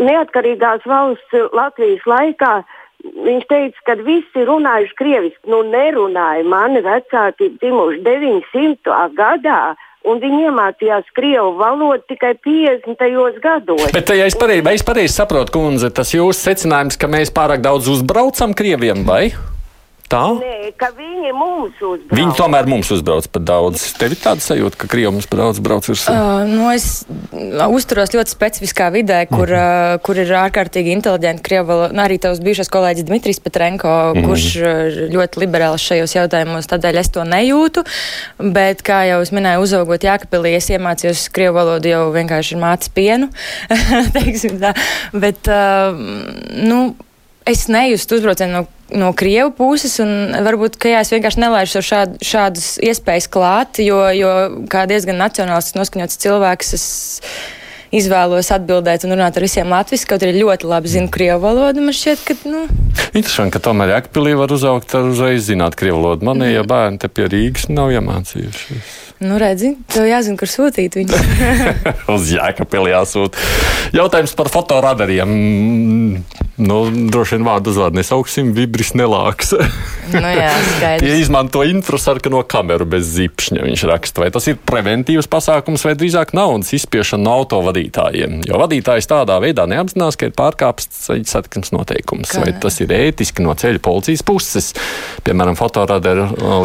neatkarīgās 0.00 0.88
valsts 0.88 1.52
Latvijas 1.52 2.08
laikā 2.08 2.62
Viņš 3.02 3.46
teica, 3.50 3.80
ka 3.86 3.96
visi 4.06 4.44
runājuši 4.46 4.94
krieviski. 4.98 5.50
Nu, 5.50 5.62
nerunāja. 5.66 6.44
Mani 6.46 6.82
vecāki 6.84 7.50
dzimuši 7.58 8.02
900. 8.06 9.08
gadā. 9.18 9.62
Un 10.02 10.18
viņi 10.18 10.48
iemācījās 10.48 11.12
krievu 11.14 11.52
valodu 11.60 12.02
tikai 12.10 12.32
50. 12.42 13.38
gados. 13.42 13.84
Bet, 13.94 14.10
ja 14.10 14.26
es 14.26 14.38
pareizi 14.38 14.86
pareiz 14.86 15.14
saprotu, 15.14 15.54
kundze, 15.54 15.92
tas 15.94 16.10
jūsu 16.14 16.38
secinājums, 16.40 16.98
ka 16.98 17.10
mēs 17.10 17.30
pārāk 17.34 17.62
daudz 17.62 17.90
uzbraucam 17.92 18.54
krieviem, 18.58 19.06
vai? 19.06 19.28
Tā? 20.12 20.22
Nē, 20.38 20.72
ka 20.78 20.90
viņi 20.96 21.32
mums 21.36 21.78
uzbrauc. 21.80 22.14
Viņi 22.18 22.34
tomēr 22.38 22.68
mums 22.70 22.90
uzbrauc 22.94 23.28
pat 23.32 23.44
daudz. 23.48 23.84
Tev 23.98 24.14
ir 24.14 24.20
tāda 24.20 24.44
sajūta, 24.44 24.78
ka 24.82 24.90
Krievi 24.92 25.12
mums 25.14 25.28
brauc, 25.30 25.58
brauc 25.64 25.88
virsū? 25.88 26.12
Uh, 26.12 26.44
nu 26.48 26.68
es 26.72 27.04
uzturos 27.72 28.12
ļoti 28.14 28.34
specifiskā 28.34 28.90
vidē, 28.94 29.22
kur, 29.30 29.48
uh 29.48 29.58
-huh. 29.58 29.94
uh, 29.96 30.02
kur 30.04 30.20
ir 30.20 30.32
ārkārtīgi 30.42 30.94
inteliģenti 30.96 31.44
Krievu, 31.46 31.78
nu, 31.92 32.02
arī 32.04 32.18
tavs 32.22 32.42
bijušais 32.44 32.72
kolēģis 32.72 33.08
Dmitrijs 33.08 33.40
Petrenko, 33.40 33.88
uh 33.88 34.16
mhm. 34.16 34.24
-huh. 34.24 34.28
kurš 34.28 34.46
ļoti 35.16 35.44
liberāls 35.44 35.86
šajos 35.88 36.16
jautājumos, 36.16 36.70
tādēļ 36.72 36.98
es 36.98 37.10
to 37.10 37.24
nejūtu. 37.24 37.84
Bet, 38.38 38.82
kā 38.82 39.04
jau 39.08 39.20
es 39.22 39.32
minēju, 39.32 39.62
uzaugot 39.62 40.04
Jākapilī, 40.04 40.56
es 40.56 40.70
iemācījos 40.70 41.28
Krievu 41.32 41.54
valodu 41.54 41.88
jau 41.88 42.12
vienkārši 42.12 42.56
mācis 42.56 42.88
pienu. 42.88 43.28
Bet, 45.22 45.48
uh, 45.48 45.96
nu, 46.62 46.94
es 47.48 47.66
nejustu 47.72 48.18
uzbraucienu 48.18 48.52
no, 48.60 48.66
no 48.98 49.12
Krievu 49.16 49.52
puses, 49.56 49.96
un 50.02 50.34
varbūt, 50.44 50.76
ka 50.80 50.92
jā, 50.92 51.02
es 51.04 51.12
vienkārši 51.14 51.42
nelaižu 51.42 51.82
šād, 51.84 52.20
šādas 52.24 52.76
iespējas 52.82 53.28
klāt, 53.32 53.82
jo, 53.82 54.04
jo 54.16 54.30
kā 54.72 54.86
diezgan 54.90 55.20
nacionālistiski 55.22 55.80
noskaņots 55.80 56.22
cilvēks, 56.22 56.72
es 56.78 56.86
izvēlos 57.92 58.48
atbildēt 58.54 59.04
un 59.04 59.14
runāt 59.16 59.36
ar 59.36 59.44
visiem 59.44 59.72
latviešu, 59.72 60.08
kaut 60.08 60.24
arī 60.24 60.40
ļoti 60.40 60.68
labi 60.68 60.92
zinu 60.92 61.12
krievu 61.12 61.42
valodu. 61.44 61.84
Man 61.84 61.96
šķiet, 61.96 62.24
ka. 62.24 62.36
Nu... 62.48 62.64
Interesanti, 63.12 63.52
ka 63.56 63.62
tomēr 63.68 63.92
Jēkpilī 63.96 64.32
var 64.40 64.54
uzaugt 64.54 64.94
ar 64.96 65.10
uzreiz 65.10 65.44
zināt 65.50 65.76
krievu 65.78 66.00
valodu. 66.00 66.28
Man, 66.28 66.40
mm. 66.40 66.54
ja 66.56 66.64
bērni 66.68 67.02
te 67.02 67.12
pie 67.12 67.28
Rīgas 67.32 67.68
nav 67.72 67.92
iemācījušies. 67.92 68.96
Nu, 69.22 69.38
redzi, 69.40 69.74
tev 69.92 70.08
jāzina, 70.08 70.38
kur 70.40 70.50
sūtīt 70.50 70.98
viņu. 70.98 71.20
Uz 72.14 72.30
Jēkabili 72.34 72.94
jāsūta. 72.94 73.38
Jautājums 73.96 74.36
par 74.38 74.50
fotoradariem. 74.52 75.36
Nu, 76.62 76.78
droši 77.10 77.38
vien 77.38 77.46
vārdu 77.46 77.72
uzvārdu 77.72 77.98
nesauksim, 77.98 78.52
vibris 78.56 78.92
nelāks. 78.98 79.54
nu, 80.12 80.26
jā, 80.26 80.50
skaidrs. 80.76 81.02
Tie 81.02 81.18
izmanto 81.22 81.64
infrasarkano 81.66 82.42
kameru 82.46 82.86
bez 82.92 83.08
zipšņa, 83.16 83.64
viņš 83.66 83.86
raksta. 83.88 84.24
Vai 84.24 84.30
tas 84.34 84.46
ir 84.50 84.60
preventīvs 84.60 85.30
pasākums 85.32 85.86
vai 85.86 85.96
drīzāk 85.98 86.34
naudas 86.36 86.74
izspiešana 86.76 87.26
no 87.26 87.38
autovadītājiem? 87.40 87.92
vadītājiem. 87.92 88.42
Jo 88.46 88.60
vadītājs 88.60 89.08
tādā 89.10 89.38
veidā 89.42 89.66
neapzinās, 89.70 90.16
ka 90.16 90.28
ir 90.28 90.34
pārkāpts 90.36 90.88
ceļu 91.06 91.26
satiksmes 91.28 91.72
noteikums. 91.74 92.32
Kā? 92.32 92.42
Vai 92.44 92.52
tas 92.60 92.80
ir 92.80 92.92
ētiski 92.92 93.44
no 93.44 93.54
ceļa 93.54 93.82
policijas 93.82 94.22
puses? 94.22 94.72
Piemēram, 95.26 95.56
fotorādē 95.58 96.14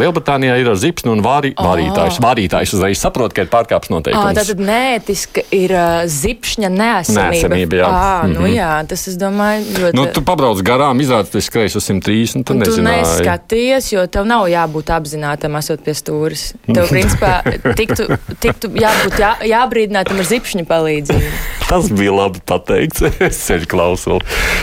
Lielbritānijā 0.01 0.57
ir 0.61 0.71
ar 0.71 0.79
zipsnu 0.79 1.13
un 1.15 1.23
vārī, 1.25 1.53
oh. 1.55 1.67
vārītājs. 1.67 2.21
Vārītājs 2.47 2.73
uzreiz 2.77 2.99
saprot, 3.01 3.33
ka 3.35 3.43
ir 3.43 3.49
pārkāpts 3.51 3.91
noteikums. 3.91 4.23
Oh, 4.23 4.35
tātad 4.35 4.61
neētiska 4.63 5.43
ir 5.55 5.73
uh, 5.75 6.05
zipšņa 6.07 6.69
neesamība. 6.71 7.33
Neesamība, 7.33 7.79
jā. 7.81 7.89
À, 7.89 8.23
mm 8.23 8.31
-hmm. 8.31 8.39
nu 8.39 8.47
jā, 8.53 8.71
tas, 8.87 9.03
es 9.11 9.17
domāju, 9.19 9.65
ļoti. 9.75 9.97
Nu, 9.99 10.05
tu 10.15 10.23
pabrauc 10.23 10.61
garām, 10.63 11.01
izrādās, 11.03 11.31
tu 11.33 11.43
skrēji 11.43 11.75
uz 11.75 11.89
130, 11.89 12.37
un 12.39 12.43
tu 12.47 12.53
un 12.55 12.63
nezināji. 12.63 13.03
Tu 13.03 13.11
neskaties, 13.19 13.91
jo 13.91 14.07
tev 14.07 14.25
nav 14.25 14.47
jābūt 14.47 14.87
apzinātam, 14.95 15.59
esot 15.59 15.83
pie 15.83 15.93
stūris. 15.93 16.53
Tev, 16.65 16.87
principā, 16.87 17.43
tiktu, 17.75 18.07
tiktu 18.39 18.71
jābūt 18.71 19.19
jā, 19.19 19.35
jābrīdinātam 19.43 20.23
ar 20.23 20.31
zipšņa 20.31 20.67
palīdzību. 20.67 21.31
Tas 21.67 21.91
bija 21.91 22.15
labi 22.15 22.39
pateikts. 22.45 23.03
es 23.27 23.43
ceļu 23.47 23.67
klausulu. 23.67 24.21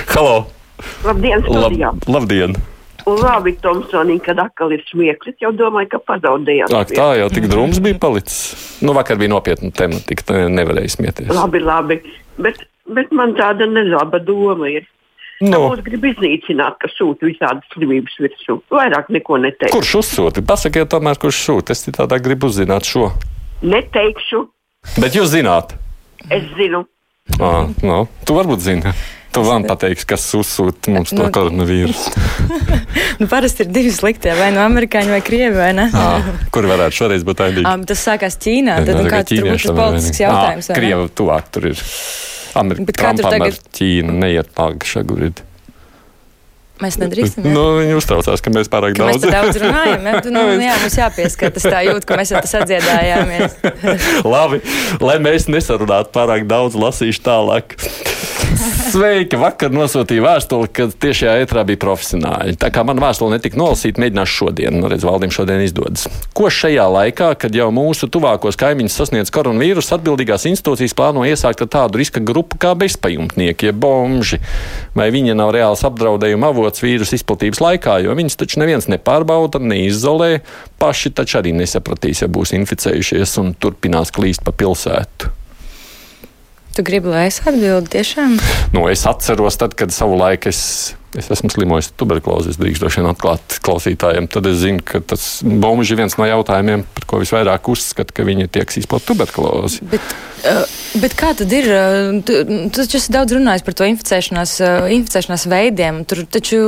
Halo! 0.09 0.47
Labdien, 1.05 1.45
Lab, 1.49 2.09
labdien! 2.09 2.57
Labi, 3.05 3.53
Tomsonī, 3.61 4.17
kad 4.25 4.39
atkal 4.41 4.73
ir 4.73 4.81
smieklis, 4.89 5.37
jau 5.43 5.51
domāju, 5.53 5.91
ka 5.93 6.01
pazaudējām. 6.09 6.71
Tā, 6.73 6.85
tā 6.89 7.09
jau 7.21 7.29
tik 7.33 7.51
drūms 7.53 7.83
bija 7.85 7.99
palicis. 8.01 8.55
Nu, 8.85 8.95
vakar 8.97 9.21
bija 9.21 9.35
nopietna 9.35 9.69
tēma, 9.77 10.01
tik 10.09 10.25
nevarēja 10.31 10.95
smieties. 10.97 11.29
Labi, 11.37 11.61
labi, 11.61 11.99
bet, 12.41 12.63
bet 12.89 13.13
man 13.13 13.37
tāda 13.37 13.69
nelaba 13.69 14.23
doma 14.25 14.73
ir. 14.73 14.89
No. 15.45 15.59
Mūs 15.67 15.83
grib 15.85 16.05
iznīcināt, 16.09 16.79
ka 16.81 16.89
sūta 16.95 17.27
visādas 17.27 17.67
slimības 17.75 18.15
virsū. 18.23 18.61
Vairāk 18.73 19.11
neko 19.13 19.41
neteikt. 19.43 19.75
Kurš 19.75 19.97
uzsūta? 20.01 20.45
Pasakiet, 20.47 20.89
tomēr, 20.95 21.19
kurš 21.21 21.41
sūta. 21.49 21.75
Es 21.75 21.85
tādā 21.91 22.21
gribu 22.23 22.49
uzzināt 22.49 22.87
šo. 22.89 23.11
Neteikšu. 23.67 24.45
Bet 25.03 25.19
jūs 25.19 25.35
zināt? 25.35 25.75
Es 26.33 26.47
zinu. 26.57 26.85
À, 27.41 27.67
no. 27.83 28.05
Tu 28.25 28.37
varbūt 28.37 28.63
zini. 28.63 28.95
Tu 29.35 29.43
man 29.43 29.65
pateiksi, 29.67 30.07
kas 30.07 30.25
uzsūta 30.39 30.93
mums 30.95 31.11
to 31.11 31.19
nu, 31.19 31.31
koronavīrusu. 31.35 32.13
nu, 33.21 33.27
parasti 33.31 33.65
ir 33.65 33.73
divi 33.75 33.91
sliktie, 33.95 34.31
vai 34.39 34.53
no 34.55 34.61
nu 34.61 34.67
amerikāņu 34.69 35.11
vai 35.11 35.23
krievi, 35.27 35.57
vai 35.59 35.73
ne? 35.75 35.89
À, 35.91 36.37
kur 36.55 36.69
varētu 36.71 37.01
šoreiz 37.01 37.25
būt 37.27 37.43
aidīgi? 37.49 37.67
Um, 37.67 37.83
tas 37.89 38.05
sākās 38.07 38.39
Ķīnā, 38.45 38.79
tad 38.87 39.01
nu, 39.01 39.09
kāds 39.11 39.35
tur 39.35 39.49
būs 39.51 39.67
politisks 39.75 40.23
jautājums. 40.23 40.71
À, 40.71 40.79
Krievi 40.79 41.11
tuvāk 41.19 41.51
tur 41.55 41.73
ir. 41.73 41.83
Amerikā 42.55 43.11
tagad... 43.19 43.59
Ķīna 43.75 44.15
neiet 44.23 44.55
pāri 44.55 44.87
šaguridi. 44.87 45.43
Mēs 46.83 46.97
nedrīkstam. 46.99 47.47
Nu, 47.55 47.63
viņi 47.79 47.95
uztraucās, 47.95 48.43
ka 48.43 48.51
mēs 48.55 48.71
pārāk 48.71 48.97
ka 48.97 49.07
daudz, 49.07 49.23
mēs 49.23 49.35
daudz 49.35 49.59
runājam. 49.63 50.09
Ja? 50.11 50.23
Nu, 50.35 50.43
jā, 50.67 50.79
mums 50.83 50.97
jāpieskatās 50.99 51.69
tā 51.71 51.85
jūt, 51.87 52.07
ka 52.07 52.19
mēs 52.19 52.35
jau 52.35 52.43
tas 52.43 52.57
atdziedājāmies. 52.61 53.59
Labi, 54.35 54.59
lai 55.03 55.21
mēs 55.23 55.47
nesarunātu 55.51 56.11
pārāk 56.15 56.49
daudz, 56.51 56.75
lasīšu 56.79 57.23
tālāk. 57.27 57.79
Sveiki! 58.95 59.35
Vakar 59.35 59.73
nosūtīju 59.75 60.23
vēstuli, 60.23 60.69
kad 60.71 60.93
tiešajā 61.03 61.33
ētrā 61.43 61.65
bija 61.67 61.81
profesionāļi. 61.83 62.53
Tā 62.63 62.69
kā 62.71 62.85
man 62.87 63.01
vēstule 63.03 63.35
netika 63.35 63.59
nolasīta, 63.59 63.99
mēģināšu 63.99 64.37
šodien. 64.39 64.77
Nu, 64.79 64.87
redz, 64.93 65.03
valdīm 65.03 65.33
šodien 65.35 65.65
izdodas. 65.65 66.05
Ko 66.31 66.47
šajā 66.47 66.85
laikā, 66.95 67.33
kad 67.43 67.59
jau 67.59 67.67
mūsu 67.75 68.07
tuvākos 68.15 68.55
kaimiņus 68.61 69.01
sasniedz 69.01 69.35
koronavīrus, 69.35 69.91
atbildīgās 69.99 70.47
institūcijas 70.53 70.95
plāno 70.95 71.27
iesākt 71.27 71.67
ar 71.67 71.73
tādu 71.75 71.99
riska 71.99 72.23
grupu 72.23 72.63
kā 72.63 72.77
bezpajumtnieki, 72.79 73.73
jeb 73.73 73.83
bomži? 73.83 74.39
Vai 74.95 75.11
viņi 75.11 75.35
nav 75.43 75.51
reāls 75.59 75.83
apdraudējuma 75.91 76.55
avots 76.55 76.87
vīrusu 76.87 77.19
izplatības 77.19 77.67
laikā, 77.67 77.99
jo 78.07 78.15
viņus 78.15 78.39
taču 78.45 78.63
neviens 78.63 78.87
nepārbauda, 78.87 79.59
neizolē, 79.59 80.37
paši 80.79 81.17
taču 81.19 81.43
arī 81.43 81.59
nesapratīs, 81.59 82.23
ja 82.23 82.31
būs 82.31 82.55
inficējušies 82.63 83.41
un 83.43 83.57
turpinās 83.59 84.15
klīst 84.15 84.47
pa 84.47 84.55
pilsētu? 84.55 85.41
Tu 86.75 86.83
gribi, 86.83 87.07
lai 87.07 87.29
es 87.31 87.37
atbildu 87.47 87.87
tiešām? 87.93 88.33
Nu, 88.75 88.89
es 88.91 89.05
atceros, 89.07 89.55
tad, 89.61 89.77
kad 89.79 89.95
savulaik 89.95 90.49
es 90.51 90.59
es 91.19 91.31
esmu 91.33 91.51
slimojis 91.53 91.91
tuberkulozi, 91.99 92.53
es 92.53 92.59
drīkstu 92.61 92.91
vien 92.95 93.09
atklāt 93.11 93.59
klausītājiem, 93.65 94.29
tad 94.31 94.49
es 94.51 94.61
zinu, 94.63 94.83
ka 94.85 95.01
tas 95.15 95.27
bombuļs 95.45 95.93
ir 95.95 96.01
viens 96.03 96.17
no 96.19 96.29
jautājumiem, 96.29 96.85
par 96.97 97.09
ko 97.11 97.21
visvairāk 97.23 97.69
uzskata, 97.73 98.15
ka 98.15 98.27
viņi 98.27 98.49
tiek 98.55 98.77
izplatīti 98.81 99.11
tuberkulozi. 99.13 99.85
Bet, 99.91 100.15
uh, 100.49 100.63
bet 101.03 101.17
kā 101.19 101.33
tad 101.39 101.53
ir? 101.55 101.69
Uh, 101.69 102.21
tu, 102.27 102.41
tu 102.47 102.81
taču 102.81 102.99
esi 103.01 103.15
daudz 103.15 103.37
runājis 103.37 103.67
par 103.67 103.77
to 103.79 103.89
inficēšanās, 103.91 104.55
uh, 104.65 104.89
inficēšanās 104.95 105.47
veidiem. 105.51 106.03
Tur 106.09 106.25
taču 106.31 106.63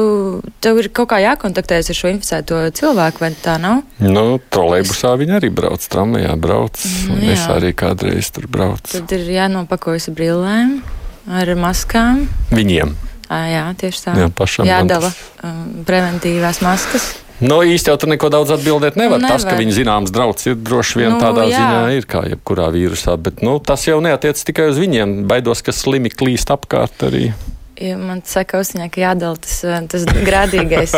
tev 0.64 0.82
ir 0.82 0.90
kaut 0.96 1.10
kā 1.12 1.20
jākontaktējas 1.24 1.92
ar 1.92 2.00
šo 2.00 2.12
inficēto 2.12 2.60
cilvēku, 2.76 3.24
vai 3.24 3.32
tā 3.42 3.56
nav? 3.62 3.82
Nu, 4.02 4.38
trolēbusā 4.52 5.14
es... 5.14 5.22
viņi 5.22 5.38
arī 5.40 5.52
brauc, 5.54 5.88
tramvajā 5.92 6.36
brauc, 6.40 6.84
mm, 6.84 7.16
un 7.16 7.26
jā. 7.26 7.34
es 7.38 7.48
arī 7.56 7.72
kādreiz 7.76 8.30
tur 8.34 8.50
braucu. 8.50 8.92
Tad 8.98 9.16
ir 9.16 9.26
jānopakojas 9.38 10.10
brillēm, 10.14 10.78
ar 11.26 11.56
maskām. 11.58 12.26
Viņiem. 12.54 12.94
Jā, 13.30 13.68
tieši 13.78 14.02
tā. 14.04 14.16
Jā, 14.20 14.26
pašam 14.30 14.68
jādala 14.68 15.10
um, 15.42 15.62
preventīvās 15.86 16.62
maskas. 16.62 17.14
Nu, 17.36 17.58
īsti 17.68 17.90
jau 17.90 17.96
tur 18.00 18.08
neko 18.08 18.30
daudz 18.32 18.54
atbildēt 18.54 18.94
nevar. 18.96 19.20
nevar. 19.20 19.36
Tas, 19.36 19.44
ka 19.44 19.58
viņi 19.58 19.74
zināms 19.76 20.12
drauds 20.14 20.46
ir 20.48 20.54
droši 20.56 21.02
vien 21.02 21.10
nu, 21.12 21.18
tādā 21.20 21.44
jā. 21.50 21.58
ziņā 21.60 21.98
ir 21.98 22.06
kā 22.08 22.22
jebkurā 22.30 22.70
vīrusā, 22.72 23.18
bet 23.20 23.42
nu, 23.44 23.58
tas 23.60 23.84
jau 23.84 23.98
neatiec 24.04 24.40
tikai 24.48 24.70
uz 24.72 24.80
viņiem. 24.80 25.18
Baidos, 25.28 25.60
ka 25.66 25.74
slimi 25.76 26.12
klīst 26.12 26.52
apkārt 26.54 27.04
arī. 27.10 27.28
Ja 27.76 27.98
man 28.00 28.22
saka, 28.24 28.62
austiņā, 28.62 28.86
ka 28.88 29.00
jādala 29.02 29.36
tas, 29.36 29.58
eh, 29.64 29.80
tas 29.92 30.04
grādīgais. 30.24 30.92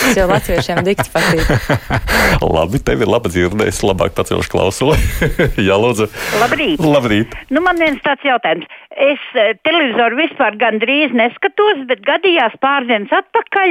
tas 0.00 0.16
jau 0.18 0.26
latviešiem 0.28 0.82
dikti 0.84 1.08
patīk. 1.14 1.46
Labi, 2.44 2.78
tev 2.84 3.00
ir 3.00 3.08
laba 3.08 3.28
dzirdēs, 3.32 3.80
labāk 3.86 4.12
pacelšu 4.18 4.50
klausuli. 4.52 4.96
Jā, 5.68 5.76
lūdzu. 5.80 6.06
Labrīt. 6.42 6.78
Labrīt. 6.84 7.28
Nu, 7.48 7.58
man 7.64 7.76
viens 7.80 8.00
tāds 8.04 8.24
jautājums. 8.26 8.66
Es 9.00 9.22
eh, 9.38 9.54
televizoru 9.64 10.16
vispār 10.18 10.56
gandrīz 10.60 11.14
neskatos, 11.16 11.78
bet 11.88 12.04
gadījās 12.04 12.52
pārdienas 12.60 13.08
atpakaļ 13.22 13.70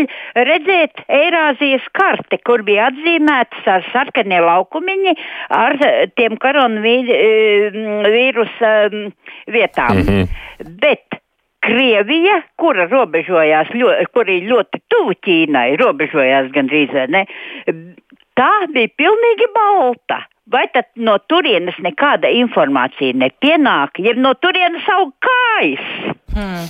redzēt 0.49 0.93
Eirāzijas 1.19 1.85
karti, 1.93 2.37
kur 2.47 2.59
bija 2.65 2.89
atzīmētas 2.89 3.63
ar 3.69 3.85
sarkanie 3.93 4.41
laukumiņi 4.41 5.13
ar 5.53 5.77
eh, 5.85 6.09
tiem 6.17 6.33
koronavīrusa 6.41 8.73
vietām. 9.53 9.93
Mm 9.99 10.05
-hmm. 10.07 10.25
Bet 10.81 11.08
Krievija, 11.65 12.39
kura 12.59 12.87
robežojās, 12.87 13.71
ļo, 13.75 13.91
kur 14.15 14.29
ir 14.31 14.47
ļoti 14.49 14.81
tuvu 14.91 15.15
Ķīnai, 15.25 15.73
robežojās 15.81 16.51
gandrīz 16.55 16.95
ne, 17.11 17.25
tā 18.39 18.51
bija 18.73 18.91
pilnīgi 19.01 19.49
balta. 19.55 20.23
Vai 20.49 20.63
tad 20.73 20.87
no 20.97 21.19
turienes 21.29 21.75
nekāda 21.85 22.31
informācija 22.33 23.13
nepienāk, 23.21 23.99
ja 24.01 24.15
no 24.17 24.33
turienes 24.41 24.87
aug 24.95 25.11
kājas? 25.21 26.15
Hmm. 26.33 26.65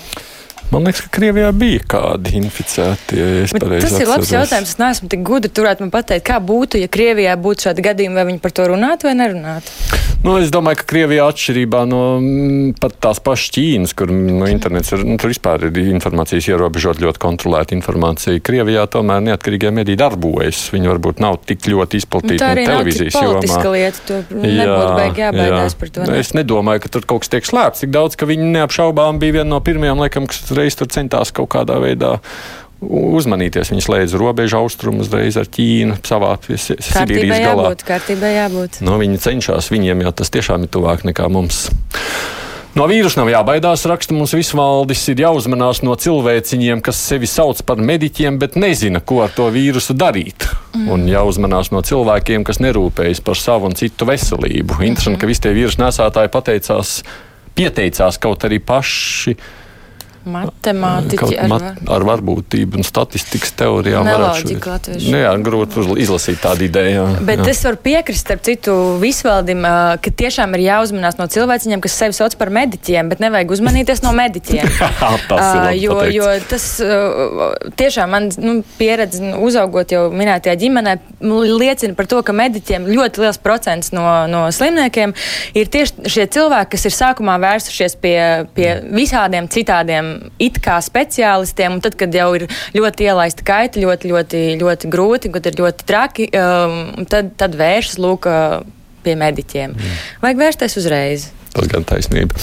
Man 0.69 0.85
liekas, 0.85 1.01
ka 1.07 1.09
Krievijā 1.17 1.49
bija 1.57 1.81
kādi 1.89 2.35
inficēti. 2.37 3.17
Tas 3.49 3.55
atceros. 3.57 3.95
ir 3.97 4.11
labs 4.11 4.33
jautājums. 4.35 4.73
Es 4.75 4.77
neesmu 4.77 5.09
tik 5.09 5.23
gudri 5.25 5.49
turēt 5.49 5.81
man 5.81 5.89
pateikt, 5.93 6.27
kā 6.29 6.37
būtu, 6.37 6.77
ja 6.83 6.91
Krievijā 6.91 7.33
būtu 7.41 7.69
šādi 7.69 7.85
gadījumi, 7.89 8.19
vai 8.19 8.27
viņi 8.29 8.43
par 8.43 8.53
to 8.53 8.67
runātu 8.69 9.09
vai 9.09 9.15
nerunātu. 9.17 9.73
Nu, 10.19 10.33
es 10.43 10.51
domāju, 10.51 10.81
ka 10.81 10.85
Krievijā 10.91 11.25
atšķirībā 11.31 11.85
no 11.87 12.01
m, 12.19 12.73
pat 12.75 12.97
tās 12.99 13.21
pašas 13.23 13.53
Ķīnas, 13.55 13.93
kur 13.95 14.11
nu, 14.11 14.43
internets 14.51 14.91
ir, 14.91 15.05
nu, 15.07 15.15
tur 15.21 15.31
vispār 15.31 15.63
ir 15.69 15.79
informācijas 15.95 16.49
ierobežot 16.51 16.99
ļoti 16.99 17.21
kontrolēta 17.23 17.73
informācija. 17.77 18.41
Krievijā 18.43 18.83
tomēr 18.91 19.23
neatkarīgie 19.29 19.71
mediji 19.73 19.97
darbojas. 20.01 20.65
Viņi 20.75 20.91
varbūt 20.91 21.23
nav 21.23 21.39
tik 21.47 21.63
ļoti 21.71 22.01
izplatīti 22.03 22.43
nu, 22.43 22.49
no 22.51 22.67
televīzijas 22.67 23.15
jomā. 23.15 23.61
Lieta, 23.69 24.03
to 24.09 24.19
nebūtu 24.33 24.91
baigi 24.97 25.23
jābaidās 25.23 25.73
jā. 25.73 25.79
par 25.79 25.93
to. 25.95 26.05
Ne? 26.09 26.19
Es 26.19 26.33
nedomāju, 26.35 26.83
ka 26.83 26.93
tur 26.97 27.07
kaut 27.07 27.23
kas 27.23 27.31
tiek 27.31 27.47
slēpts. 27.47 27.85
Tik 27.85 27.95
daudz, 27.95 28.19
ka 28.19 28.27
viņi 28.27 28.51
neapšaubām 28.57 29.21
bija 29.23 29.39
viena 29.39 29.53
no 29.53 29.61
pirmajām, 29.63 30.03
laikam, 30.03 30.27
kas 30.27 30.43
reiz 30.59 30.77
tur 30.79 30.89
centās 30.91 31.33
kaut 31.35 31.51
kādā 31.55 31.79
veidā 31.81 32.17
uzmanīties. 32.79 33.71
Viņi 33.73 33.85
slēdz 33.85 34.17
robežu 34.19 34.59
austrumu 34.61 35.03
uzreiz 35.03 35.37
ar 35.39 35.49
Ķīnu, 35.51 35.99
savā 36.07 36.35
Sibīrijas 36.47 37.41
galā. 37.43 37.69
Jābūt, 37.69 37.85
kārtībai 37.87 38.33
jābūt. 38.37 38.81
No, 38.85 38.99
viņi 39.01 39.19
cenšas, 39.23 39.71
viņiem 39.73 40.05
jau 40.05 40.15
tas 40.21 40.31
tiešām 40.35 40.67
ir 40.67 40.73
tuvāk 40.73 41.07
nekā 41.07 41.27
mums. 41.31 41.67
No 42.77 42.85
vīrusa 42.85 43.17
nav 43.17 43.31
jābaidās, 43.31 43.81
raksta 43.89 44.13
mums 44.13 44.31
visvaldis. 44.37 45.01
Ir 45.11 45.23
jāuzmanās 45.23 45.81
no 45.83 45.95
cilvēciņiem, 45.99 46.83
kas 46.85 46.99
sevi 47.01 47.27
sauc 47.27 47.63
par 47.65 47.81
mediķiem, 47.81 48.37
bet 48.39 48.55
nezina, 48.61 49.01
ko 49.01 49.23
ar 49.25 49.33
to 49.35 49.47
vīrusu 49.51 49.95
darīt. 49.97 50.45
Mm. 50.77 50.85
Un 50.93 51.07
jāuzmanās 51.09 51.73
no 51.73 51.81
cilvēkiem, 51.83 52.45
kas 52.47 52.61
nerūpējas 52.61 53.23
par 53.25 53.41
savu 53.41 53.71
un 53.71 53.75
citu 53.79 54.07
veselību. 54.07 54.83
Interesanti, 54.85 55.17
mm. 55.17 55.21
ka 55.23 55.31
visi 55.31 55.43
tie 55.47 55.55
vīrusu 55.57 55.81
nesētāji 55.81 56.31
pateicās, 56.35 56.93
pieteicās 57.57 58.21
kaut 58.21 58.45
arī 58.47 58.61
paši 58.61 59.35
Matemātiķi 60.29 61.37
ar, 61.39 61.49
mat, 61.51 61.81
ar 61.95 62.05
varbūtību 62.07 62.79
un 62.79 62.87
statistikas 62.87 63.53
teorijām. 63.59 64.07
Neloģika 64.07 64.75
latviešu. 64.75 65.11
Nu 65.13 65.21
jā, 65.21 65.33
grūti 65.45 65.85
izlasīt 66.03 66.41
tādu 66.43 66.67
ideju. 66.67 66.91
Jā, 66.93 67.05
Bet 67.25 67.43
jā. 67.43 67.49
es 67.53 67.63
varu 67.65 67.79
piekrist, 67.83 68.25
starp 68.25 68.43
citu, 68.47 68.75
visvaldim, 69.01 69.65
ka 70.03 70.13
tiešām 70.23 70.55
ir 70.57 70.65
jāuzmanās 70.67 71.19
no 71.19 71.27
cilvēciņiem, 71.31 71.83
kas 71.83 71.97
sevi 72.03 72.17
sauc 72.17 72.35
par 72.39 72.51
mediķiem, 72.53 73.11
bet 73.11 73.23
nevajag 73.23 73.55
uzmanīties 73.57 74.03
no 74.05 74.13
mediķiem. 74.17 74.69
jo, 75.83 75.99
jo 76.13 76.29
tas 76.49 76.67
tiešām 77.79 78.13
man 78.15 78.29
nu, 78.41 78.59
pieredze 78.79 79.23
nu, 79.23 79.37
uzaugot 79.47 79.93
jau 79.93 80.07
minētajā 80.13 80.57
ģimenē 80.63 80.97
liecina 81.59 81.97
par 81.97 82.09
to, 82.09 82.21
ka 82.25 82.35
mediķiem 82.35 82.87
ļoti 82.89 83.23
liels 83.23 83.39
procents 83.41 83.93
no, 83.95 84.05
no 84.31 84.45
slimniekiem 84.53 85.13
ir 85.57 85.71
tieši 85.71 86.09
šie 86.09 86.27
cilvēki, 86.33 86.71
kas 86.75 86.87
ir 86.89 86.95
sākumā 86.95 87.37
vērsušies 87.41 87.97
pie, 88.01 88.17
pie 88.55 88.69
visādiem 88.95 89.49
citādiem 89.51 90.11
it 90.41 90.59
kā 90.63 90.77
speciālistiem, 90.83 91.77
un 91.77 91.83
tad, 91.83 91.97
kad 91.99 92.13
jau 92.15 92.29
ir 92.37 92.47
ļoti 92.75 93.09
ielaista 93.09 93.45
kaita, 93.47 93.81
ļoti, 93.83 94.13
ļoti, 94.13 94.43
ļoti 94.61 94.91
grūti, 94.91 95.33
kad 95.33 95.49
ir 95.49 95.59
ļoti 95.61 95.89
traki, 95.89 96.29
um, 96.35 97.07
tad, 97.09 97.33
tad 97.39 97.57
vēršas 97.59 97.99
lūk 98.01 98.29
pie 99.03 99.15
mediķiem. 99.19 99.75
Mm. 99.75 99.99
Vajag 100.23 100.41
vērsties 100.43 100.79
uzreiz. 100.81 101.29
Tas 101.49 101.65
gan 101.65 101.83
taisnība. 101.87 102.37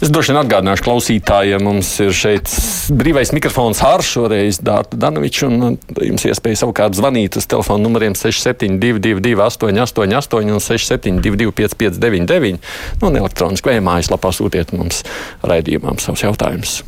Es 0.00 0.08
droši 0.08 0.32
vien 0.32 0.38
atgādināšu 0.40 0.86
klausītājiem, 0.86 1.64
mums 1.66 1.90
ir 2.00 2.14
šeit 2.16 2.48
brīvais 2.96 3.34
mikrofons 3.36 3.82
Hārs 3.84 4.08
šoreiz 4.14 4.62
Dārta 4.64 4.96
Danovičs, 5.00 5.44
un 5.44 5.76
jums 6.00 6.24
iespēja 6.30 6.62
savukārt 6.62 6.96
zvanīt 6.96 7.36
uz 7.36 7.48
telefonu 7.52 7.84
numuriem 7.84 8.16
6722 8.16 9.36
888 9.44 10.56
un 10.56 10.64
6722 10.64 11.52
559, 11.60 12.60
nu, 13.02 13.10
un 13.12 13.20
elektroniski 13.20 13.74
vai 13.74 13.80
mājaslapā 13.84 14.32
sūtiet 14.32 14.72
mums 14.76 15.04
raidījumam 15.44 16.00
savus 16.00 16.24
jautājumus. 16.24 16.80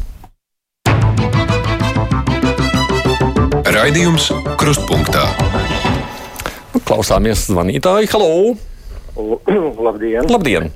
Raidījums 3.69 4.31
Krustpunktā. 4.57 5.27
Nu, 6.73 6.81
klausāmies 6.89 7.43
zvanītāju. 7.51 8.09
Halo! 8.15 8.31
Labdien! 9.85 10.25
Labdien. 10.33 10.71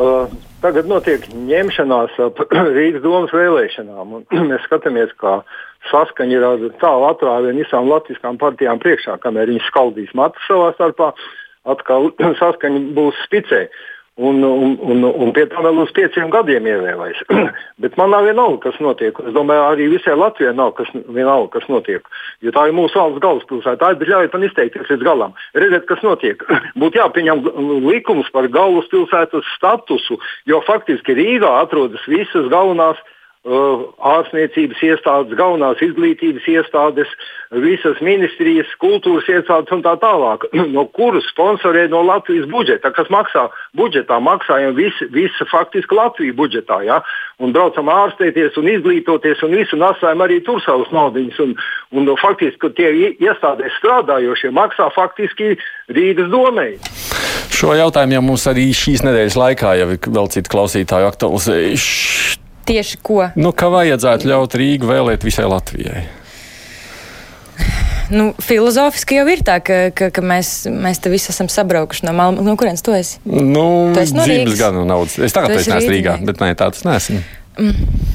Uh, 0.00 0.24
tagad 0.64 0.88
notiek 0.88 1.26
ņemšanās 1.28 2.16
ap 2.24 2.40
Rīgas 2.78 3.04
domas 3.04 3.34
vēlēšanām. 3.36 4.14
Mēs 4.48 4.64
skatāmies, 4.64 5.12
kā 5.20 5.42
saskaņa 5.90 6.38
ir 6.38 6.72
tālu 6.80 7.10
atrāvienu 7.10 7.60
visām 7.60 7.92
latviskām 7.92 8.40
partijām 8.40 8.80
priekšā, 8.80 9.18
kamēr 9.20 9.52
viņi 9.52 9.66
skaldīs 9.66 10.16
matus 10.16 10.48
savā 10.48 10.72
starpā. 10.78 11.12
Atkal 11.68 12.08
saskaņa 12.40 12.86
būs 12.96 13.20
spicē. 13.26 13.66
Un, 14.16 14.42
un, 14.42 14.78
un, 14.82 15.04
un 15.06 15.30
pie 15.32 15.46
tam 15.48 15.64
vēl 15.64 15.78
uz 15.80 15.92
pieciem 15.96 16.32
gadiem 16.32 16.66
ievēlēs. 16.68 17.20
Bet 17.82 17.94
man 17.96 18.10
nav 18.12 18.26
vienalga, 18.26 18.58
kas 18.66 18.80
notiek. 18.82 19.16
Es 19.22 19.32
domāju, 19.36 19.62
arī 19.70 19.86
visai 19.92 20.16
Latvijai 20.18 20.52
nav 20.58 20.74
kas, 20.76 20.90
vienalga, 21.08 21.54
kas 21.54 21.68
notiek. 21.72 22.10
Jo 22.44 22.52
tā 22.52 22.66
ir 22.68 22.76
mūsu 22.76 23.00
valsts 23.00 23.22
galvaspilsēta. 23.22 23.78
Tā 23.80 23.94
ir 23.94 24.12
ļaujiet 24.12 24.34
man 24.36 24.48
izteikties 24.48 24.90
līdz 24.92 25.06
galam. 25.06 25.38
Redziet, 25.56 25.86
kas 25.88 26.02
notiek. 26.04 26.44
Būtu 26.82 27.00
jāpieņem 27.00 27.46
likums 27.86 28.28
par 28.34 28.50
galvaspilsētas 28.52 29.54
statusu, 29.56 30.18
jo 30.50 30.60
faktiski 30.66 31.16
Rīgā 31.16 31.54
atrodas 31.62 32.04
visas 32.10 32.50
galvenās 32.52 33.00
Uh, 33.00 33.16
ārstniecības 33.48 34.82
iestādes, 34.84 35.32
galvenās 35.32 35.80
izglītības 35.80 36.44
iestādes, 36.44 37.08
visas 37.64 37.96
ministrijas, 38.04 38.68
kultūras 38.82 39.24
iestādes 39.32 39.72
un 39.72 39.80
tā 39.80 39.94
tālāk, 39.96 40.44
no 40.76 40.84
kuras 40.92 41.24
sponsorē 41.32 41.86
no 41.88 42.02
Latvijas 42.04 42.44
budžeta, 42.52 42.92
kas 42.92 43.08
maksā 43.08 43.46
budžetā, 43.80 44.18
maksājam 44.20 44.76
visi, 44.76 45.08
visi 45.08 45.46
faktiski 45.48 45.96
Latvijas 45.96 46.36
budžetā. 46.36 46.82
Ja? 46.84 47.00
Un 47.40 47.54
braucam 47.56 47.88
ārstēties 47.88 48.58
un 48.60 48.68
izglītoties 48.68 49.40
un 49.46 49.56
visu 49.56 49.80
nesājam 49.80 50.20
arī 50.20 50.42
tur 50.44 50.60
savus 50.60 50.92
naudiņus. 50.92 51.40
Un, 51.40 51.56
un 51.96 52.12
faktiski 52.20 52.72
tie 52.76 52.92
iestādēs 53.16 53.80
strādājošie 53.80 54.52
maksā 54.52 54.90
faktiski 54.92 55.56
Rīgas 55.88 56.28
domēji. 56.28 56.76
Šo 57.56 57.72
jautājumu 57.76 58.18
jau 58.18 58.22
mums 58.28 58.44
arī 58.52 58.68
šīs 58.76 59.00
nedēļas 59.08 59.40
laikā 59.40 59.74
jau 59.80 59.90
ir 59.96 60.12
vēl 60.12 60.30
citu 60.36 60.52
klausītāju 60.52 61.08
aktualizējuši 61.08 62.49
Tieši 62.70 63.02
ko? 63.02 63.26
Nu, 63.36 63.52
ka 63.56 63.70
vajadzētu 63.72 64.30
ļaut 64.30 64.56
Rīgu 64.60 64.90
vēlēt 64.90 65.26
visai 65.26 65.48
Latvijai. 65.50 66.06
Nu, 68.10 68.32
filozofiski 68.42 69.20
jau 69.20 69.26
ir 69.30 69.42
tā, 69.46 69.60
ka, 69.62 69.78
ka, 69.94 70.08
ka 70.14 70.22
mēs, 70.24 70.64
mēs 70.70 70.98
te 71.02 71.12
visi 71.12 71.30
esam 71.30 71.50
sabraukuši 71.50 72.08
no 72.08 72.14
malas. 72.16 72.42
No 72.42 72.56
kurienes 72.58 72.82
tu 72.82 72.94
esi? 72.96 73.20
Nu, 73.24 73.92
tu 73.94 74.02
esi 74.02 74.16
no 74.16 74.26
Rīgas. 74.26 74.56
gan 74.58 74.74
no 74.80 74.86
naudas. 74.88 75.14
Es 75.22 75.36
tagad 75.36 75.54
es 75.54 75.70
neesmu 75.70 75.94
Rīgā, 75.94 76.16
bet 76.26 76.42
nē, 76.42 76.56
tā 76.58 76.72
tas 76.74 76.82
neesmu. 76.86 77.22
Mm. 77.60 78.08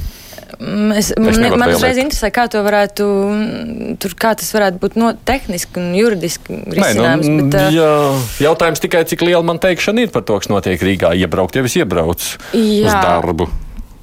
Es, 0.95 1.09
man 1.19 1.71
uzreiz 1.73 1.97
interesē, 1.99 2.29
kā 2.31 2.45
to 2.51 2.61
varētu, 2.63 3.05
tur, 3.99 4.13
kā 4.19 4.31
tas 4.39 4.51
varētu 4.55 4.79
būt 4.83 4.95
no, 4.99 5.11
tehniski 5.27 5.81
un 5.81 5.89
juridiski 5.97 6.61
risinājums. 6.75 7.27
Nē, 7.27 7.35
nu, 7.35 7.49
bet, 7.51 7.75
jā, 7.75 7.89
jautājums 8.45 8.83
tikai, 8.83 9.03
cik 9.09 9.25
liela 9.27 9.43
man 9.47 9.59
teikšana 9.63 10.05
ir 10.05 10.15
par 10.15 10.23
to, 10.27 10.39
kas 10.39 10.51
notiek 10.51 10.79
Rīgā. 10.79 11.11
Iebraukt 11.19 11.59
jau 11.59 11.65
es 11.67 11.75
iebraucu 11.79 12.35
jā. 12.55 12.87
uz 12.87 12.95
darbu. 12.95 13.49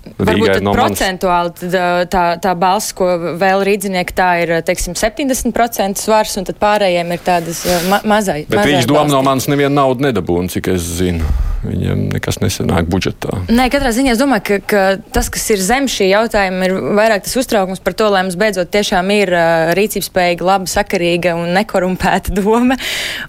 Varbūt 0.02 0.64
no 0.66 0.72
procentuāli 0.74 1.70
tā, 2.10 2.24
tā, 2.42 2.52
balss, 2.58 2.90
ko 2.96 3.06
vēl 3.38 3.62
rīdzinieki, 3.68 4.16
tā 4.18 4.30
ir 4.42 4.54
teiksim, 4.66 4.96
70% 4.98 6.02
svars, 6.02 6.34
un 6.40 6.48
tad 6.48 6.58
pārējiem 6.62 7.14
ir 7.14 7.22
tādas 7.22 7.62
ma 7.90 8.02
mazai. 8.16 8.42
Bet 8.50 8.66
viņš 8.66 8.90
doma 8.90 9.06
no 9.12 9.22
manis 9.26 9.46
nevienu 9.52 9.76
naudu 9.78 10.08
nedabūna, 10.08 10.50
cik 10.52 10.72
es 10.74 10.90
zinu. 10.98 11.28
Viņiem 11.62 12.08
nekas 12.10 12.40
nesanāk 12.42 12.88
budžetā. 12.90 13.36
Nē, 13.46 13.68
katrā 13.70 13.92
ziņā 13.94 14.16
es 14.16 14.20
domāju, 14.20 14.42
ka, 14.48 14.56
ka 14.66 14.82
tas, 15.14 15.28
kas 15.30 15.44
ir 15.54 15.60
zem 15.62 15.86
šī 15.90 16.08
jautājuma, 16.10 16.66
ir 16.66 16.74
vairāk 16.98 17.22
tas 17.26 17.36
uztraukums 17.38 17.82
par 17.84 17.94
to, 17.98 18.08
lai 18.10 18.24
mums 18.26 18.36
beidzot 18.40 18.72
tiešām 18.74 19.12
ir 19.14 19.30
uh, 19.30 19.70
rīcības 19.78 20.10
spējīga, 20.10 20.46
laba, 20.48 20.66
sakarīga 20.70 21.36
un 21.38 21.52
nekorumpēta 21.54 22.34
doma. 22.38 22.78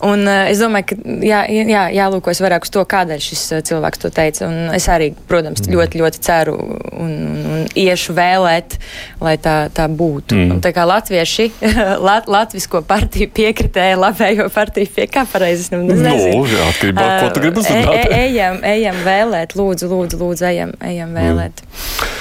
Un 0.07 0.25
uh, 0.25 0.47
es 0.49 0.63
domāju, 0.63 0.89
ka 0.93 1.17
jā, 1.21 1.43
jā, 1.45 1.83
jālūkojas 1.99 2.41
vairāk 2.41 2.65
uz 2.65 2.73
to, 2.73 2.85
kādēļ 2.95 3.21
šis 3.21 3.43
cilvēks 3.69 4.01
to 4.01 4.11
teica. 4.13 4.49
Un 4.49 4.73
es 4.73 4.89
arī, 4.89 5.11
protams, 5.29 5.61
mm. 5.61 5.77
ļoti, 5.77 6.01
ļoti 6.01 6.23
ceru 6.25 6.57
un, 6.57 6.73
un, 7.05 7.37
un 7.53 7.69
iešu 7.77 8.17
vēlēt, 8.17 8.79
lai 9.21 9.35
tā, 9.41 9.55
tā 9.73 9.85
būtu. 9.85 10.39
Mm. 10.39 10.55
Un, 10.57 10.63
tā 10.65 10.73
kā 10.73 10.87
latvieši 10.89 11.49
lat, 12.07 12.25
latvisko 12.31 12.81
partiju 12.89 13.29
piekritēja, 13.37 14.01
labējo 14.01 14.49
partiju 14.53 14.89
pie 14.97 15.07
kā 15.11 15.27
pareizi. 15.29 15.69
Nu, 15.75 15.85
nu, 15.85 16.17
jā, 16.49 16.65
atkarībā, 16.73 17.07
ko 17.21 17.31
tu 17.37 17.45
gribi 17.45 17.65
zināt. 17.65 17.93
E, 17.93 18.03
e, 18.09 18.22
ejam, 18.23 18.59
ejam 18.67 18.99
vēlēt, 19.05 19.57
lūdzu, 19.59 19.91
lūdzu, 19.91 20.19
lūdzu 20.21 20.49
ejam, 20.49 20.75
ejam 20.81 21.15
vēlēt. 21.17 21.63
Mm. 21.63 22.11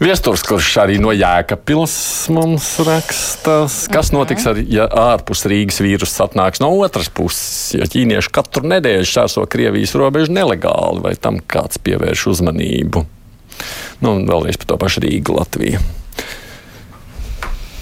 Viesturs, 0.00 0.40
kurš 0.48 0.68
arī 0.80 0.94
no 0.96 1.12
Jēkabils 1.12 1.94
mums 2.32 2.70
raksta, 2.86 3.66
kas 3.92 4.08
mhm. 4.08 4.16
notiks, 4.16 4.46
ar, 4.48 4.56
ja 4.64 4.86
ārpus 4.88 5.44
Rīgas 5.50 5.82
vīrus 5.84 6.16
atnāks 6.24 6.62
no 6.64 6.70
otras 6.80 7.12
puses, 7.12 7.74
ja 7.76 7.84
ķīnieši 7.84 8.32
katru 8.32 8.64
nedēļu 8.72 9.04
šķērso 9.10 9.44
Krievijas 9.52 9.92
robežu 10.00 10.32
nelegāli, 10.32 11.04
vai 11.04 11.12
tam 11.20 11.36
kāds 11.44 11.82
pievērš 11.84 12.30
uzmanību? 12.32 13.04
Nu, 14.00 14.14
un 14.14 14.24
vēlreiz 14.24 14.56
par 14.62 14.72
to 14.72 14.80
pašu 14.80 15.04
Rīgu, 15.04 15.36
Latviju. 15.36 15.99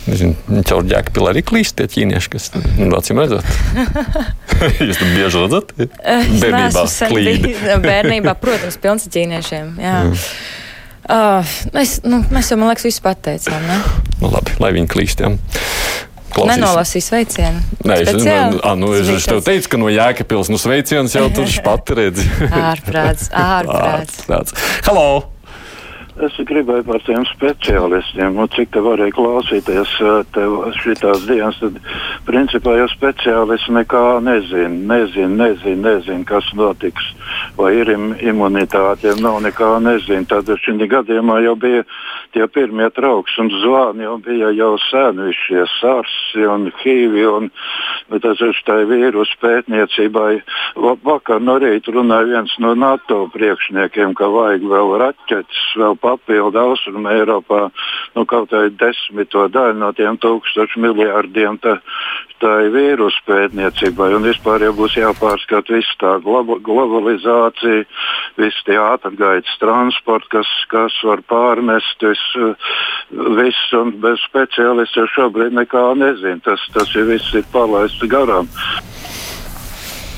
Nezinu, 0.08 0.62
caur 0.66 0.86
ģēkpili 0.88 1.28
arī 1.32 1.42
klīst 1.46 1.76
tie 1.78 1.88
ķīnieši, 1.90 2.30
kas, 2.32 2.48
nu, 2.78 2.88
acīm 2.96 3.20
redzot. 3.20 3.44
Jūs 4.86 5.00
tam 5.00 5.10
bieži 5.12 5.42
redzat? 5.42 5.74
Bērnībā 5.76 6.84
klīdi. 7.10 7.52
Bērnībā, 7.84 8.34
protams, 8.42 8.78
pilns 8.80 9.08
ķīniešiem, 9.12 9.74
jā. 9.82 9.98
Mm. 10.08 10.24
Uh, 11.08 11.56
mēs, 11.72 11.98
nu, 12.04 12.20
mēs 12.34 12.50
jau, 12.52 12.58
man 12.60 12.72
liekas, 12.72 12.84
visu 12.88 13.00
pateicām, 13.04 13.64
ne? 13.64 13.78
Nu, 14.20 14.32
labi, 14.32 14.56
lai 14.60 14.74
viņi 14.76 14.90
klīst, 14.92 15.24
jā. 15.24 15.32
Klausīs. 16.28 16.52
Nenolasīju 16.52 17.04
sveicienu. 17.06 17.62
Nē, 17.88 17.96
es, 18.02 18.12
man, 18.20 18.58
a, 18.60 18.74
nu, 18.78 18.92
es, 18.98 19.08
es 19.14 19.24
tev 19.28 19.40
teicu, 19.46 19.72
ka 19.72 19.80
no 19.80 19.88
Jēkabils 19.92 20.52
nu 20.52 20.60
sveiciens 20.60 21.16
jau 21.16 21.24
tur 21.34 21.48
pati 21.66 21.96
redzi. 21.98 22.28
ārprāts, 22.48 23.32
ārprāts. 23.32 24.22
ārprāts. 24.28 24.56
Halo! 24.86 25.08
Es 26.18 26.34
gribēju 26.42 26.82
par 26.82 27.02
tiem 27.06 27.22
speciālistiem, 27.30 28.34
nu, 28.34 28.48
cik 28.50 28.72
te 28.74 28.80
varēja 28.82 29.14
klausīties 29.14 29.92
šīs 30.80 31.04
dienas. 31.28 31.60
Tad, 31.62 31.76
principā, 32.26 32.74
jau 32.80 32.88
speciālisti 32.90 33.74
nekā 33.76 34.02
nezina, 34.26 34.72
nezina, 34.96 35.30
nezina, 35.44 35.92
nezina 35.92 36.26
kas 36.26 36.48
notiks. 36.58 37.12
Vai 37.58 37.76
ir 37.78 37.92
im, 37.94 38.10
imunitāte, 38.18 39.12
ja 39.12 39.14
nav 39.22 39.38
nekā 39.46 39.76
nezina. 39.84 40.26
Tad 40.26 40.50
šī 40.64 40.90
gadījumā 40.90 41.38
jau 41.46 41.54
bija 41.60 41.86
tie 42.34 42.46
pirmie 42.52 42.88
trauks 42.94 43.36
un 43.40 43.50
zvani, 43.62 44.04
jau 44.06 44.16
bija 44.24 44.50
jau 44.56 44.74
sen 44.88 45.20
šie 45.34 45.64
sarsi 45.78 46.46
un 46.48 46.68
hīvi. 46.82 47.24
Un, 47.28 47.50
tas 48.22 48.40
ir 48.44 48.56
tai 48.66 48.82
vīrusu 48.88 49.38
pētniecībai. 49.42 50.40
Vakar 51.08 51.42
no 51.44 51.58
rīta 51.62 51.92
runāja 51.94 52.28
viens 52.32 52.54
no 52.62 52.74
NATO 52.78 53.24
priekšniekiem, 53.34 54.14
ka 54.18 54.30
vajag 54.32 54.64
vēl 54.70 54.94
raķetes, 55.04 55.64
vēl 55.80 55.98
papildu 56.02 56.62
austrumu 56.62 57.12
Eiropā 57.12 57.68
nu, 58.14 58.24
kaut 58.24 58.50
kādā 58.52 58.68
desmito 58.80 59.46
daļu 59.52 59.78
no 59.80 59.92
tiem 59.96 60.18
tūkstošu 60.22 60.80
miljārdiem. 60.84 61.60
Tā, 61.62 61.78
tā 62.42 62.54
vīrusu 62.72 63.22
pētniecībai 63.26 64.12
un 64.16 64.26
vispār 64.28 64.62
jau 64.66 64.74
būs 64.78 64.96
jāpārskata 64.98 65.74
viss 65.74 65.98
tā 66.00 66.14
globa, 66.24 66.58
globalizācija, 66.64 67.86
viss 68.38 68.64
tie 68.66 68.78
ātrgaitas 68.80 69.58
transports, 69.62 70.30
kas, 70.32 70.50
kas 70.72 70.96
var 71.06 71.22
pārmest, 71.28 72.04
viss, 72.18 72.58
viss 73.38 73.72
un 73.76 73.92
bez 74.02 74.20
speciālistiem 74.28 75.08
šobrīd 75.14 75.56
nekā 75.56 75.84
nezinu. 75.98 76.40
Tas, 76.44 76.62
tas 76.74 76.94
ir 76.96 77.08
viss 77.08 77.34
ir 77.34 77.46
palaists 77.52 78.04
garām. 78.10 78.48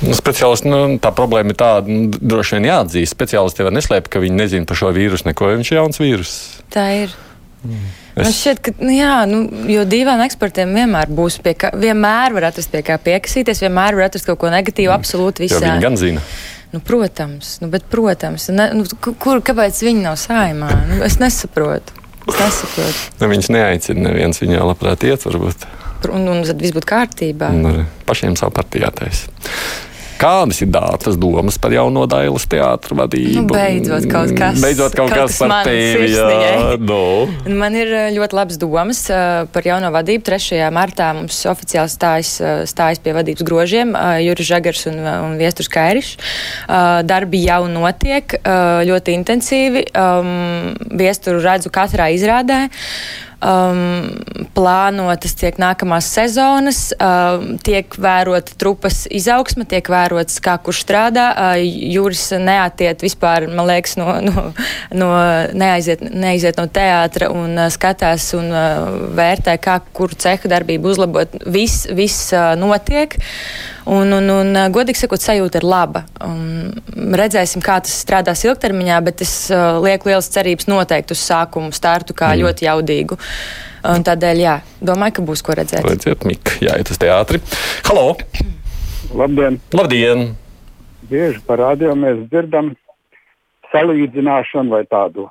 Nu, 0.01 0.15
speciālisti, 0.17 0.69
nu, 0.71 0.97
tā 1.03 1.13
problēma 1.13 1.53
ir 1.53 1.59
tāda, 1.61 1.93
nu, 1.93 2.09
droši 2.09 2.57
vien 2.57 2.71
jāatzīst. 2.71 3.13
Speciālisti 3.13 3.65
jau 3.65 3.73
neslēpj, 3.75 4.09
ka 4.09 4.23
viņi 4.23 4.39
nezina 4.39 4.69
par 4.69 4.79
šo 4.81 4.95
vīrusu 4.97 5.29
neko, 5.29 5.51
viņš 5.59 5.73
ir 5.73 5.77
jauns 5.77 6.01
vīrus. 6.01 6.37
Tā 6.73 6.87
ir. 7.03 7.17
Mm. 7.61 7.91
Es... 8.15 8.25
Man 8.25 8.33
šķiet, 8.35 8.63
ka, 8.65 8.73
nu, 8.81 8.95
jā, 8.97 9.17
nu, 9.29 9.43
jo 9.71 9.85
divām 9.89 10.23
ekspertiem 10.25 10.73
vienmēr 10.75 11.13
būs 11.13 11.37
pie 11.45 11.53
kā, 11.61 11.71
vienmēr 11.77 12.33
var 12.33 12.49
atrast 12.49 12.73
pie 12.73 12.81
kā 12.87 12.97
piekasīties, 12.97 13.61
vienmēr 13.67 13.99
var 13.99 14.09
atrast 14.09 14.31
kaut 14.31 14.41
ko 14.41 14.49
negatīvu, 14.53 14.89
mm. 14.89 14.97
absolūti 14.97 15.45
visā. 15.45 15.61
Jo 15.61 15.67
viņi 15.69 15.85
gan 15.85 16.01
zina. 16.01 16.25
Nu, 16.71 16.79
protams, 16.81 17.57
nu, 17.61 17.69
bet, 17.69 17.87
protams, 17.91 18.47
ne, 18.55 18.69
nu, 18.79 18.87
kur, 19.01 19.41
kāpēc 19.43 19.81
viņi 19.83 20.05
nav 20.05 20.15
saimā? 20.23 20.71
Nu, 20.87 21.01
es 21.07 21.19
nesaprotu. 21.19 21.97
Es 22.31 22.39
nesaprotu. 22.39 23.05
Ne, 23.19 23.25
nu, 23.25 23.31
viņš 23.35 23.51
neaicina, 23.51 24.05
neviens 24.07 24.39
viņā 24.39 24.63
labprāt 24.63 25.03
iet, 25.09 25.27
varbūt. 25.27 25.67
Un, 26.09 26.29
un 26.31 26.45
tad 26.47 26.63
viss 26.63 26.77
būtu 26.77 26.89
kārtībā. 26.89 27.51
Un 27.51 27.83
pašiem 28.09 28.39
savu 28.39 28.55
partiju 28.57 28.87
jātaisa. 28.87 29.35
Kādas 30.21 30.59
ir 30.61 30.69
dātas 30.69 31.17
domas 31.17 31.57
par 31.57 31.73
jauno 31.73 32.03
Dailas 32.11 32.45
teātru 32.51 32.99
vadību? 32.99 33.39
Nu, 33.39 33.45
beidzot 33.49 34.05
kaut 34.11 34.35
kas, 34.37 34.59
beidzot 34.61 34.93
kaut 34.93 35.09
kaut 35.09 35.31
kas, 35.31 35.39
kas 35.39 35.41
par 35.41 35.65
tevi. 35.65 36.11
Jā, 36.13 36.75
no. 36.77 37.25
Man 37.49 37.79
ir 37.79 37.89
eh, 37.89 38.09
ļoti 38.13 38.37
labas 38.37 38.61
domas 38.61 39.01
uh, 39.09 39.47
par 39.55 39.65
jauno 39.65 39.89
vadību. 39.95 40.27
3. 40.29 40.61
martā 40.77 41.09
mums 41.17 41.39
oficiāli 41.49 41.93
stājas, 41.95 42.35
uh, 42.45 42.53
stājas 42.69 43.01
pie 43.01 43.15
vadības 43.17 43.47
grožiem 43.49 43.97
Juris 44.21 44.51
Žagars 44.51 44.85
un, 44.93 45.01
un 45.01 45.41
Viesturs 45.41 45.73
Kairišs. 45.73 46.13
Darbi 47.09 47.41
jau 47.47 47.63
notiek 47.71 48.37
ļoti 48.91 49.17
intensīvi. 49.17 49.87
Um, 49.97 50.77
Viesturu 51.01 51.41
redzu 51.45 51.73
katrā 51.73 52.11
izrādē 52.13 52.67
um, 53.45 54.11
plānotas 54.57 55.35
tiek 55.39 55.59
nākamās 55.61 56.09
sezonas, 56.15 56.81
um, 56.97 57.57
tiek 57.65 57.95
vērota 58.01 58.57
trupas 58.61 59.03
izaugsme, 59.11 59.67
tiek 59.69 59.89
vērots, 59.91 60.41
kā 60.45 60.57
kurš 60.63 60.85
strādā. 60.85 61.27
Uh, 61.35 61.65
Jūras 61.95 62.29
neatiet 62.41 63.05
vispār, 63.05 63.49
man 63.51 63.69
liekas, 63.71 63.97
no, 64.01 64.13
no, 64.25 64.47
no 64.95 65.11
neaiziet, 65.57 66.05
neaiziet 66.11 66.61
no 66.61 66.69
teātra 66.71 67.31
un 67.35 67.57
uh, 67.57 67.69
skatās 67.73 68.31
un 68.39 68.53
uh, 68.53 69.11
vērtē, 69.17 69.57
kā 69.63 69.81
kuru 69.97 70.19
cehu 70.21 70.51
darbību 70.53 70.95
uzlabot. 70.95 71.41
Viss, 71.51 71.89
viss 71.97 72.33
uh, 72.37 72.53
notiek. 72.61 73.19
Un, 73.91 74.13
un, 74.15 74.29
un, 74.31 74.59
godīgi 74.71 75.01
sakot, 75.01 75.23
sajūta 75.23 75.59
ir 75.59 75.67
laba. 75.67 76.05
Un 76.23 77.15
redzēsim, 77.19 77.63
kā 77.65 77.81
tas 77.83 77.97
strādās 78.05 78.45
ilgtermiņā, 78.47 78.99
bet 79.09 79.25
es 79.25 79.33
uh, 79.51 79.81
lieku 79.83 80.13
lielas 80.13 80.31
cerības 80.31 80.69
noteikti 80.71 81.17
uz 81.17 81.25
sākumu 81.27 81.75
startu 81.75 82.15
kā 82.15 82.29
mm. 82.31 82.45
ļoti 82.45 82.69
jaudīgu. 82.69 83.19
Un 83.91 84.05
tādēļ, 84.07 84.43
jā, 84.45 84.55
domāju, 84.85 85.17
ka 85.17 85.25
būs 85.27 85.43
ko 85.43 85.57
redzēt. 85.59 85.83
Redziet, 85.89 86.23
Mika, 86.29 86.55
jāiet 86.63 86.93
uz 86.93 87.01
teātri. 87.03 87.41
Halo! 87.89 88.13
Labdien! 89.17 89.59
Labdien! 89.75 90.29
Bieži 91.11 91.43
parādījā 91.49 91.97
mēs 91.99 92.23
dzirdam 92.31 92.71
salīdzināšanu 93.73 94.77
vai 94.77 94.85
tādu 94.87 95.27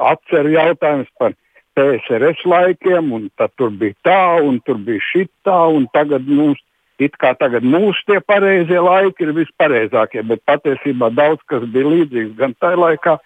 atceru 0.00 0.54
jautājumus 0.54 1.12
par 1.20 1.36
PSRS 1.76 2.46
laikiem, 2.48 3.12
un 3.12 3.28
tad 3.36 3.52
tur 3.60 3.74
bija 3.76 3.96
tā, 4.06 4.22
un 4.46 4.58
tur 4.64 4.80
bija 4.86 5.02
šī 5.10 5.26
tā, 5.44 5.60
un 5.76 5.84
tagad 5.92 6.24
mums 6.24 6.62
it 7.00 7.16
kā 7.20 7.34
tagad 7.40 7.64
mūsu 7.66 8.04
tie 8.08 8.20
pareizie 8.20 8.80
laiki 8.80 9.26
ir 9.26 9.34
vispareizākie, 9.36 10.22
bet 10.28 10.42
patiesībā 10.48 11.10
daudz 11.16 11.42
kas 11.50 11.64
bija 11.74 11.92
līdzīgs 11.94 12.34
gan 12.38 12.56
tajā 12.60 12.80
laikā, 12.80 13.16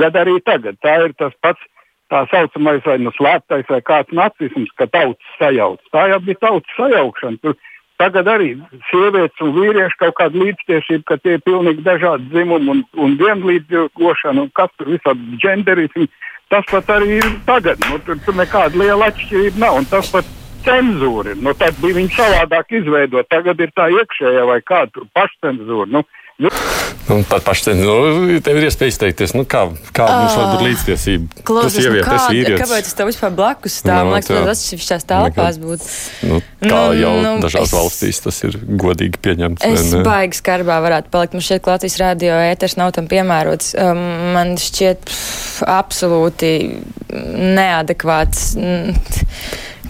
gan 0.00 0.22
arī 0.22 0.38
tagad. 0.44 0.78
Tā 0.84 0.96
ir 1.06 1.16
tas 1.20 1.34
pats 1.44 1.62
tā 2.08 2.24
saucamais 2.32 2.84
vai 2.88 2.98
nu 3.02 3.12
slēptais 3.16 3.68
vai 3.68 3.80
kāds 3.84 4.14
nacisms, 4.16 4.70
ka 4.80 4.88
tautas 4.88 5.34
sajauc. 5.40 5.80
Tā 5.92 6.08
jau 6.12 6.20
bija 6.24 6.40
tautas 6.46 6.78
sajaukšana. 6.78 7.40
Tur 7.42 7.56
tagad 8.00 8.30
arī 8.32 8.54
sievietes 8.88 9.44
un 9.44 9.52
vīrieši 9.58 10.00
kaut 10.00 10.16
kāda 10.20 10.44
līdztiesība, 10.44 11.04
ka 11.10 11.20
tie 11.20 11.36
ir 11.36 11.44
pilnīgi 11.44 11.84
dažādi 11.86 12.30
dzimumi 12.32 12.72
un, 12.74 12.82
un 12.96 13.16
vienlīdzīgošana 13.20 14.46
un 14.46 14.50
kas 14.56 14.72
tur 14.78 14.92
visādi 14.94 15.40
dženderismi. 15.42 16.08
Tas 16.48 16.64
pat 16.70 16.88
arī 16.96 17.18
ir 17.20 17.32
tagad. 17.44 17.82
Nu, 17.90 18.00
tur, 18.06 18.16
tur 18.24 18.36
nekāda 18.38 18.80
liela 18.80 19.10
atšķirība 19.12 19.60
nav. 19.60 19.82
Cenzūra. 20.66 21.36
Nu, 21.38 21.54
tad 21.58 21.78
bija 21.82 21.98
viņa 22.00 22.14
savādāk 22.16 22.74
izveidota. 22.80 23.28
Tagad 23.36 23.60
ir 23.62 23.74
tā 23.76 23.90
iekšējā 23.94 24.46
vai 24.48 24.58
kāda 24.66 25.06
pašcenzūra. 25.16 25.90
Nu, 25.94 26.04
Nu, 26.38 26.48
un 27.16 27.24
pat 27.26 27.42
pašcien, 27.42 27.80
nu, 27.82 28.36
tev 28.46 28.60
ir 28.60 28.68
iespēja 28.68 28.92
izteikties, 28.92 29.32
nu, 29.34 29.42
kā, 29.42 29.64
kā 29.96 30.04
uh, 30.06 30.20
mums 30.20 30.36
var 30.38 30.52
būt 30.52 30.60
līdztiesība. 30.68 31.40
Klaus, 31.48 31.74
tu 31.74 31.82
sieviete, 31.82 32.04
nu, 32.06 32.44
kā, 32.44 32.60
kāpēc 32.60 32.86
tas 32.86 32.94
tev 32.94 33.08
vispār 33.10 33.32
blakus 33.34 33.78
stāv? 33.80 34.04
Nu, 34.06 34.12
Man 34.12 34.20
liekas, 34.20 34.30
tas 34.30 34.52
atsevišķās 34.52 35.06
telpās 35.10 35.58
būtu. 35.58 35.88
Nu, 36.30 36.38
kā 36.62 36.82
nu, 36.92 37.00
jau 37.00 37.14
nu, 37.24 37.32
dažās 37.42 37.66
es, 37.66 37.74
valstīs 37.74 38.22
tas 38.22 38.38
ir 38.46 38.58
godīgi 38.84 39.18
pieņemts. 39.24 39.66
Es 39.66 39.90
baigi 40.06 40.38
skarbā 40.38 40.78
varētu 40.84 41.10
palikt. 41.16 41.34
Man 41.34 41.46
šķiet, 41.48 41.72
Latvijas 41.72 41.98
rādio 42.04 42.38
ēters 42.52 42.78
nav 42.78 42.94
tam 42.94 43.10
piemērots. 43.10 43.74
Um, 43.74 44.04
man 44.38 44.54
šķiet 44.62 45.10
pff, 45.10 45.64
absolūti 45.74 46.52
neadekvāts. 47.58 48.52
Mm, 48.62 48.94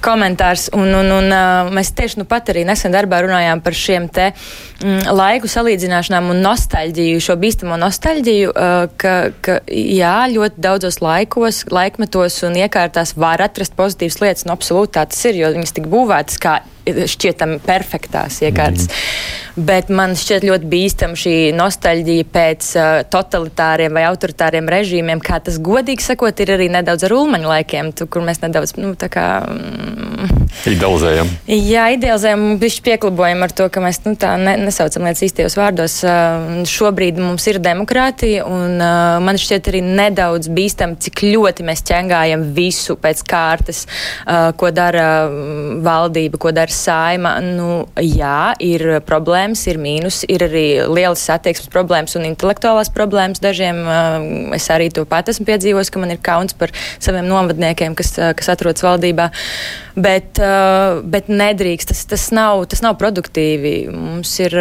komentārs. 0.05 0.69
Un, 0.77 0.89
un, 0.95 1.11
un, 1.19 1.35
mēs 1.75 1.93
tieši 1.97 2.21
nu 2.21 2.27
pat 2.29 2.53
arī 2.53 2.65
nesen 2.69 2.95
darbā 2.95 3.21
runājām 3.25 3.63
par 3.65 3.77
šiem 3.77 4.09
te 4.13 4.31
mm, 4.33 5.11
laiku 5.15 5.51
salīdzināšanām 5.51 6.31
un 6.33 6.43
nostalģiju, 6.45 7.21
šo 7.25 7.39
bīstamo 7.41 7.79
nostalģiju, 7.81 8.55
ka, 9.01 9.15
ka 9.45 9.61
jā, 9.73 10.17
ļoti 10.33 10.65
daudzos 10.69 11.01
laikos, 11.05 11.65
laikmetos 11.75 12.43
un 12.49 12.59
iekārtās 12.63 13.15
var 13.19 13.43
atrast 13.45 13.77
pozitīvas 13.79 14.21
lietas, 14.25 14.49
un 14.49 14.57
absolūti 14.57 14.97
tā 14.99 15.07
tas 15.11 15.25
ir, 15.31 15.43
jo 15.43 15.55
viņas 15.55 15.79
tik 15.79 15.89
būvētas 15.91 16.43
kā 16.43 16.59
šķietami 17.15 17.61
perfektās 17.67 18.43
iekārtas. 18.47 18.89
Mm. 18.89 19.49
Bet 19.59 19.89
man 19.91 20.13
šķiet 20.15 20.45
ļoti 20.47 20.69
bīstama 20.71 21.19
šī 21.19 21.35
nostalģija 21.57 22.27
pēc 22.31 22.67
uh, 22.79 22.89
totalitāriem 23.11 23.97
vai 23.97 24.05
autoritāriem 24.07 24.69
režīmiem, 24.71 25.23
kā 25.25 25.41
tas 25.43 25.57
godīgi 25.59 26.05
sakot, 26.05 26.39
ir 26.45 26.53
arī 26.55 26.69
nedaudz 26.71 27.09
ar 27.09 27.15
ulmaņu 27.17 27.51
laikiem, 27.51 27.91
tu, 27.99 28.07
kur 28.07 28.23
mēs 28.27 28.39
nedaudz, 28.45 28.77
nu, 28.79 28.93
tā 28.99 29.09
kā. 29.11 29.25
Mm, 29.51 30.45
idealizējam. 30.71 31.33
Jā, 31.51 31.89
idealizējam, 31.97 32.45
bišķi 32.63 32.85
pieklabojam 32.87 33.43
ar 33.49 33.55
to, 33.59 33.67
ka 33.73 33.83
mēs, 33.83 33.99
nu, 34.07 34.15
tā 34.21 34.37
ne, 34.39 34.55
nesaucam 34.63 35.09
lietas 35.09 35.25
īstajos 35.27 35.59
vārdos. 35.59 35.99
Uh, 36.07 36.63
šobrīd 36.69 37.19
mums 37.19 37.49
ir 37.51 37.59
demokrātija, 37.65 38.47
un 38.47 38.79
uh, 38.79 39.19
man 39.25 39.43
šķiet 39.43 39.73
arī 39.73 39.83
nedaudz 39.89 40.53
bīstam, 40.55 40.95
cik 41.03 41.25
ļoti 41.33 41.67
mēs 41.67 41.83
ķengājam 41.89 42.47
visu 42.55 42.95
pēc 43.01 43.27
kārtas, 43.27 43.89
uh, 43.89 44.53
ko 44.55 44.71
dara 44.71 45.09
valdība, 45.83 46.39
ko 46.39 46.55
dara 46.55 46.78
saima. 46.79 47.35
Nu, 47.45 47.69
jā, 48.03 48.55
ir 48.65 48.85
problēmas, 49.07 49.65
ir 49.71 49.81
mīnus, 49.83 50.23
ir 50.31 50.45
arī 50.47 50.65
lielas 50.87 51.25
attieksmes 51.35 51.71
problēmas 51.73 52.17
un 52.19 52.27
intelektuālās 52.31 52.93
problēmas. 52.95 53.43
Dažiem 53.45 53.83
es 54.57 54.69
arī 54.75 54.91
to 54.95 55.05
pat 55.09 55.31
esmu 55.33 55.49
piedzīvojis, 55.49 55.93
ka 55.93 56.03
man 56.03 56.15
ir 56.15 56.23
kauns 56.25 56.57
par 56.59 56.75
saviem 56.97 57.29
novadniekiem, 57.29 57.97
kas, 57.99 58.15
kas 58.39 58.53
atrodas 58.55 58.87
valdībā. 58.87 59.31
Bet, 59.99 60.39
bet 61.11 61.33
nedrīkst, 61.33 61.93
tas, 61.93 62.05
tas, 62.09 62.29
nav, 62.35 62.65
tas 62.71 62.85
nav 62.85 62.99
produktīvi. 63.01 63.79
Mums 63.93 64.39
ir. 64.45 64.61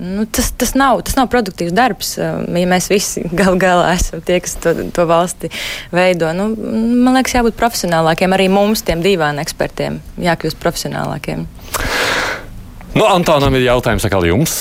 Nu, 0.00 0.24
tas, 0.24 0.48
tas, 0.56 0.72
nav, 0.78 1.02
tas 1.04 1.16
nav 1.18 1.28
produktīvs 1.32 1.74
darbs. 1.76 2.14
Ja 2.16 2.68
mēs 2.68 2.88
visi 2.88 3.22
gal 3.40 3.58
galā 3.60 3.92
esam 3.98 4.22
tie, 4.24 4.38
kas 4.40 4.56
to, 4.62 4.72
to 4.96 5.04
valsti 5.08 5.52
veido, 5.92 6.32
nu, 6.36 6.50
man 6.56 7.18
liekas, 7.18 7.36
jābūt 7.36 7.58
profesionālākiem. 7.60 8.32
Arī 8.36 8.48
mums, 8.52 8.84
tiem 8.86 9.04
divām 9.04 9.42
ekspertiem, 9.42 10.00
jākļūst 10.24 10.60
profesionālākiem. 10.62 11.44
Nu, 12.90 13.04
Antonam 13.06 13.54
ir 13.54 13.62
jautājums 13.68 14.02
atkal 14.02 14.24
jums, 14.26 14.52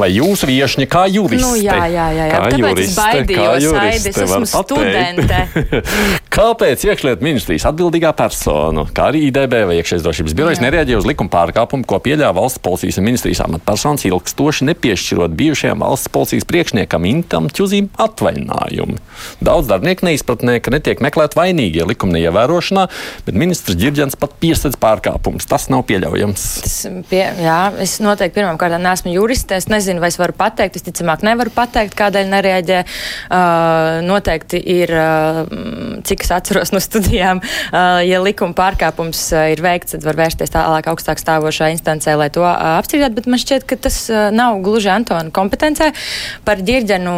vai 0.00 0.08
jūsu 0.08 0.48
viešņa 0.48 0.86
kā 0.88 1.02
juriste? 1.12 1.44
Nu, 1.44 1.52
jā, 1.60 1.74
jā, 1.92 2.06
jā, 2.16 2.28
jā. 2.30 2.38
Tāpēc 2.40 2.62
juriste, 2.62 2.94
baidījos, 2.96 3.66
Aidi, 3.76 4.08
es 4.08 4.20
esmu 4.24 4.48
studente. 4.48 5.40
Kāpēc 6.34 6.84
iekšlietu 6.88 7.26
ministrijas 7.26 7.66
atbildīgā 7.68 8.14
persona, 8.16 8.86
kā 8.88 9.10
arī 9.12 9.26
IDB 9.28 9.56
vai 9.68 9.76
iekšējais 9.82 10.06
drošības 10.06 10.36
birojas 10.38 10.62
nereaģēja 10.64 11.02
uz 11.02 11.08
likuma 11.10 11.30
pārkāpumu, 11.34 11.84
ko 11.84 12.00
pieļāva 12.06 12.38
valsts 12.40 12.62
policijas 12.64 12.98
un 13.02 13.06
ministrijas 13.10 13.44
amatpersonas 13.44 14.06
ilgstoši 14.08 14.70
nepiešķirot 14.70 15.36
bijušajam 15.36 15.84
valsts 15.84 16.10
policijas 16.16 16.48
priekšniekam 16.48 17.04
Intam 17.10 17.50
Čuzīm 17.52 17.90
atvaļinājumu? 18.00 18.96
Daudz 19.44 19.68
darbinieku 19.68 20.08
neizpratnē, 20.08 20.56
ka 20.64 20.72
netiek 20.72 21.04
meklēt 21.04 21.36
vainīgie 21.36 21.84
likuma 21.84 22.16
neievērošanā, 22.16 22.88
bet 23.28 23.38
ministrs 23.44 23.76
Girģens 23.78 24.16
pat 24.18 24.34
piesedz 24.40 24.80
pārkāpumus. 24.80 25.46
Tas 25.52 25.68
nav 25.68 25.84
pieļaujams. 25.92 26.48
Tas 26.64 26.80
pie, 27.12 27.22
jā, 27.44 27.60
es 27.82 27.96
noteikti 28.02 28.38
pirmām 28.38 28.58
kārtām 28.60 28.82
neesmu 28.84 29.12
juriste. 29.14 29.56
Es 29.58 29.68
nezinu, 29.70 30.02
vai 30.02 30.10
es 30.12 30.18
varu 30.20 30.34
pateikt. 30.36 30.78
Es 30.78 30.86
ticamāk 30.86 31.24
nevaru 31.26 31.52
pateikt, 31.54 31.96
kādēļ 31.98 32.30
nereaģē. 32.32 32.80
Uh, 33.28 34.00
noteikti 34.06 34.60
ir, 34.74 34.92
uh, 34.94 35.42
cik 36.06 36.26
es 36.26 36.32
atceros 36.34 36.74
no 36.74 36.82
studijām, 36.82 37.42
uh, 37.42 38.00
ja 38.04 38.20
likuma 38.22 38.56
pārkāpums 38.58 39.22
ir 39.54 39.62
veikts, 39.64 39.96
tad 39.96 40.06
var 40.06 40.18
vērsties 40.22 40.52
tālāk 40.54 40.88
augstāk 40.92 41.22
stāvošā 41.22 41.70
instancē, 41.74 42.16
lai 42.20 42.30
to 42.34 42.44
uh, 42.44 42.78
apstrīdētu. 42.80 43.18
Bet 43.20 43.30
man 43.30 43.42
šķiet, 43.42 43.68
ka 43.68 43.78
tas 43.88 44.00
uh, 44.12 44.28
nav 44.34 44.60
gluži 44.64 44.92
Antona 44.94 45.32
kompetencē. 45.34 45.92
Par 46.44 46.62
ģirģenu 46.64 47.14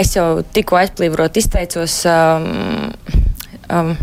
es 0.00 0.16
jau 0.16 0.28
tikko 0.54 0.80
aizplīvrot 0.82 1.38
izteicos. 1.42 2.02
Um, 2.08 2.90
um, 3.70 3.94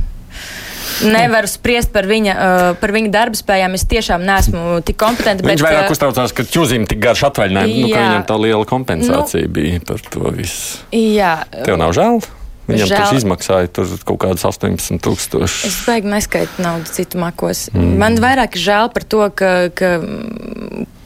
nevaru 1.06 1.50
spriest 1.50 1.94
par 1.94 2.08
viņa, 2.10 2.34
uh, 2.36 2.72
par 2.82 2.94
viņa 2.96 3.14
darba 3.14 3.40
spējām. 3.40 3.78
Es 3.78 3.86
tiešām 3.90 4.26
neesmu 4.28 4.80
tik 4.88 5.00
kompetenta. 5.00 5.46
Viņš 5.46 5.62
bet, 5.62 5.68
vairāk 5.68 5.88
uh, 5.88 5.94
uztraucās, 5.96 6.34
ka 6.36 6.48
ķūzīm 6.48 6.90
tik 6.90 7.02
garš 7.04 7.28
atvaļinājums, 7.30 7.80
nu, 7.84 7.94
ka 7.94 8.04
viņam 8.08 8.28
tā 8.30 8.42
liela 8.42 8.68
kompensācija 8.70 9.48
nu, 9.48 9.54
bija 9.60 9.80
par 9.88 10.04
to 10.10 10.36
visu. 10.36 10.84
Jā. 10.96 11.40
Tev 11.64 11.80
nav 11.82 11.96
žēl? 11.98 12.22
Viņam 12.70 12.86
Žēl. 12.86 13.00
tas 13.02 13.16
izmaksāja 13.18 13.70
tur 13.74 13.94
kaut 14.06 14.20
kādus 14.22 14.44
18 14.46 15.02
tūkstošus. 15.02 15.64
Es 15.66 15.78
baigi 15.88 16.12
neskaitu 16.12 16.62
naudu 16.62 16.92
citu 16.94 17.18
makos. 17.18 17.66
Mm. 17.74 17.96
Man 17.98 18.20
vairāk 18.22 18.60
žēl 18.62 18.92
par 18.94 19.08
to, 19.10 19.24
ka, 19.34 19.54
ka 19.74 19.96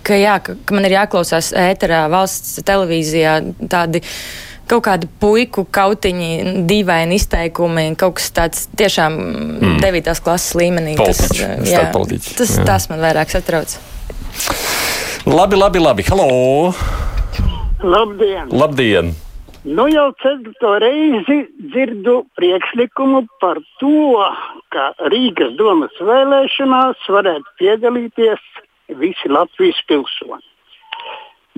ka, 0.03 0.17
jā, 0.19 0.37
ka, 0.43 0.55
ka 0.67 0.75
man 0.75 0.87
ir 0.87 0.97
jāklausās 0.97 1.53
ēterā 1.57 2.05
valsts 2.11 2.59
televīzijā 2.67 3.37
tādi 3.71 4.03
kaut 4.69 4.83
kādi 4.87 5.09
puiku 5.21 5.65
kautiņi, 5.65 6.63
dīvaini 6.69 7.17
izteikumi, 7.19 7.89
kaut 7.99 8.17
kas 8.19 8.31
tāds 8.35 8.67
tiešām 8.79 9.17
mm. 9.17 9.81
9. 9.83 10.13
klases 10.23 10.55
līmenī. 10.59 10.95
Politiķi, 10.99 11.39
tas, 11.39 11.67
jā, 11.69 11.83
tas, 12.37 12.55
jā. 12.57 12.67
tas 12.67 12.87
man 12.91 13.03
vairāk 13.03 13.33
satrauc. 13.33 13.75
Labi, 15.29 15.59
labi, 15.59 15.83
labi. 15.83 16.07
Halo! 16.09 16.73
Labdien! 17.83 18.49
Labdien. 18.51 19.13
Nu 19.63 19.85
jau 19.87 20.09
ceturto 20.19 20.73
reizi 20.83 21.37
dzirdu 21.71 22.25
priekšlikumu 22.35 23.21
par 23.39 23.61
to, 23.79 24.19
ka 24.75 24.89
Rīgas 25.11 25.53
domas 25.55 25.95
vēlēšanās 26.03 27.05
varētu 27.15 27.55
piedalīties 27.61 28.43
visi 28.99 29.31
Latvijas 29.31 29.79
pilsoņi. 29.87 30.43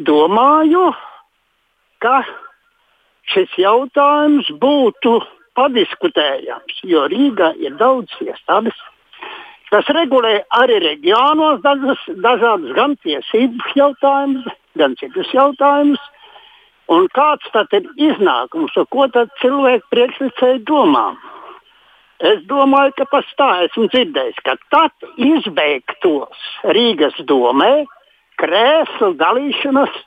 Domāju, 0.05 0.91
ka 2.03 2.19
šis 3.31 3.53
jautājums 3.59 4.49
būtu 4.61 5.19
padiskutējams, 5.55 6.81
jo 6.83 7.05
Rīgā 7.11 7.53
ir 7.63 7.77
daudz 7.79 8.11
iestādes, 8.23 8.75
kas 9.71 9.87
regulē 9.97 10.41
arī 10.59 10.81
reģionos 10.83 11.61
dažas, 11.63 12.01
dažādas 12.23 12.75
gan 12.77 12.97
tiesību 13.05 13.71
jautājumus, 13.79 14.49
gan 14.79 14.97
citus 14.99 15.31
jautājumus. 15.35 16.01
Un 16.91 17.07
kāds 17.17 17.47
tad 17.49 17.71
ir 17.73 17.87
iznākums, 17.97 18.75
ko 18.93 19.07
tad 19.09 19.31
cilvēki 19.41 19.89
priekšlicēji 19.89 20.61
domā? 20.69 21.15
Es 22.21 22.43
domāju, 22.47 22.93
ka 22.99 23.07
pats 23.09 23.31
tā 23.39 23.47
esmu 23.65 23.89
dzirdējis, 23.89 24.37
ka 24.45 24.53
tad 24.71 24.93
izbeigtos 25.17 26.45
Rīgas 26.77 27.17
domē 27.27 27.87
krēslu 28.39 29.15
dalīšanas 29.19 29.97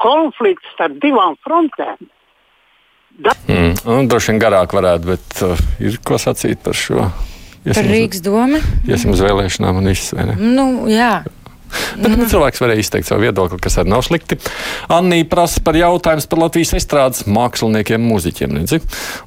konflikts 0.00 0.70
starp 0.76 0.96
divām 1.02 1.36
frontēm. 1.44 1.98
Da 3.18 3.34
mm, 3.48 3.76
nu, 3.86 4.00
droši 4.10 4.32
vien 4.32 4.42
garāk 4.42 4.74
varētu, 4.74 5.12
bet 5.12 5.44
uh, 5.46 5.64
ir 5.82 6.00
ko 6.02 6.18
sacīt 6.18 6.62
par 6.64 6.74
šo. 6.78 7.06
Iesim 7.64 7.78
par 7.78 7.88
Rīgas 7.88 8.24
domu? 8.24 8.60
Iesim 8.88 9.14
uz 9.14 9.22
vēlēšanām 9.24 9.78
un 9.80 9.92
viss, 9.92 10.12
vai? 10.16 10.34
Nu, 10.36 10.84
jā. 10.90 11.22
Bet 11.98 12.10
mm. 12.10 12.26
cilvēks 12.30 12.60
varēja 12.62 12.82
izteikt 12.84 13.08
savu 13.08 13.24
viedokli, 13.24 13.58
kas 13.62 13.78
arī 13.80 13.90
nav 13.90 14.04
slikti. 14.06 14.38
Annija 14.92 15.26
prasa 15.30 15.62
par 15.64 15.78
jautājumu 15.78 16.26
par 16.30 16.42
Latvijas 16.44 16.74
estrādes 16.78 17.24
māksliniekiem, 17.30 18.02
mūziķiem. 18.10 18.58
Nedzi? 18.58 18.80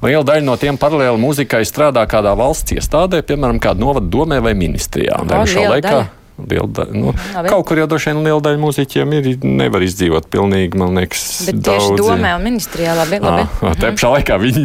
Liela 0.04 0.24
daļa 0.28 0.46
no 0.46 0.56
tiem 0.60 0.78
paralēli 0.80 1.20
muzikai 1.20 1.64
strādā 1.68 2.04
kādā 2.08 2.34
valsts 2.38 2.76
iestādē, 2.76 3.24
piemēram, 3.26 3.60
kādā 3.62 3.82
novada 3.82 4.08
domē 4.08 4.40
vai 4.44 4.54
ministrijā. 4.58 5.20
Un, 5.24 5.32
laikā, 5.32 5.82
daļa. 5.88 6.06
Daļa, 6.38 6.84
nu, 6.94 7.10
Labi. 7.34 7.50
kaut 7.50 7.64
kur 7.66 7.80
jau 7.80 7.88
droši 7.90 8.12
vien 8.12 8.20
liela 8.22 8.38
daļa 8.44 8.60
mūziķiem 8.62 9.14
ir, 9.18 9.26
nevar 9.42 9.82
izdzīvot 9.82 10.28
pilnīgi, 10.30 10.78
man 10.78 10.94
liekas, 10.94 11.22
Bet 11.48 11.56
tieši 11.66 11.88
daudzi. 11.88 11.96
domē 11.98 12.34
un 12.36 12.44
ministrijā 12.46 12.94
labi. 12.94 13.18
labi. 13.24 13.46
À, 13.58 13.72
te 13.74 13.90
pašā 13.96 14.12
laikā 14.12 14.36
viņi 14.38 14.62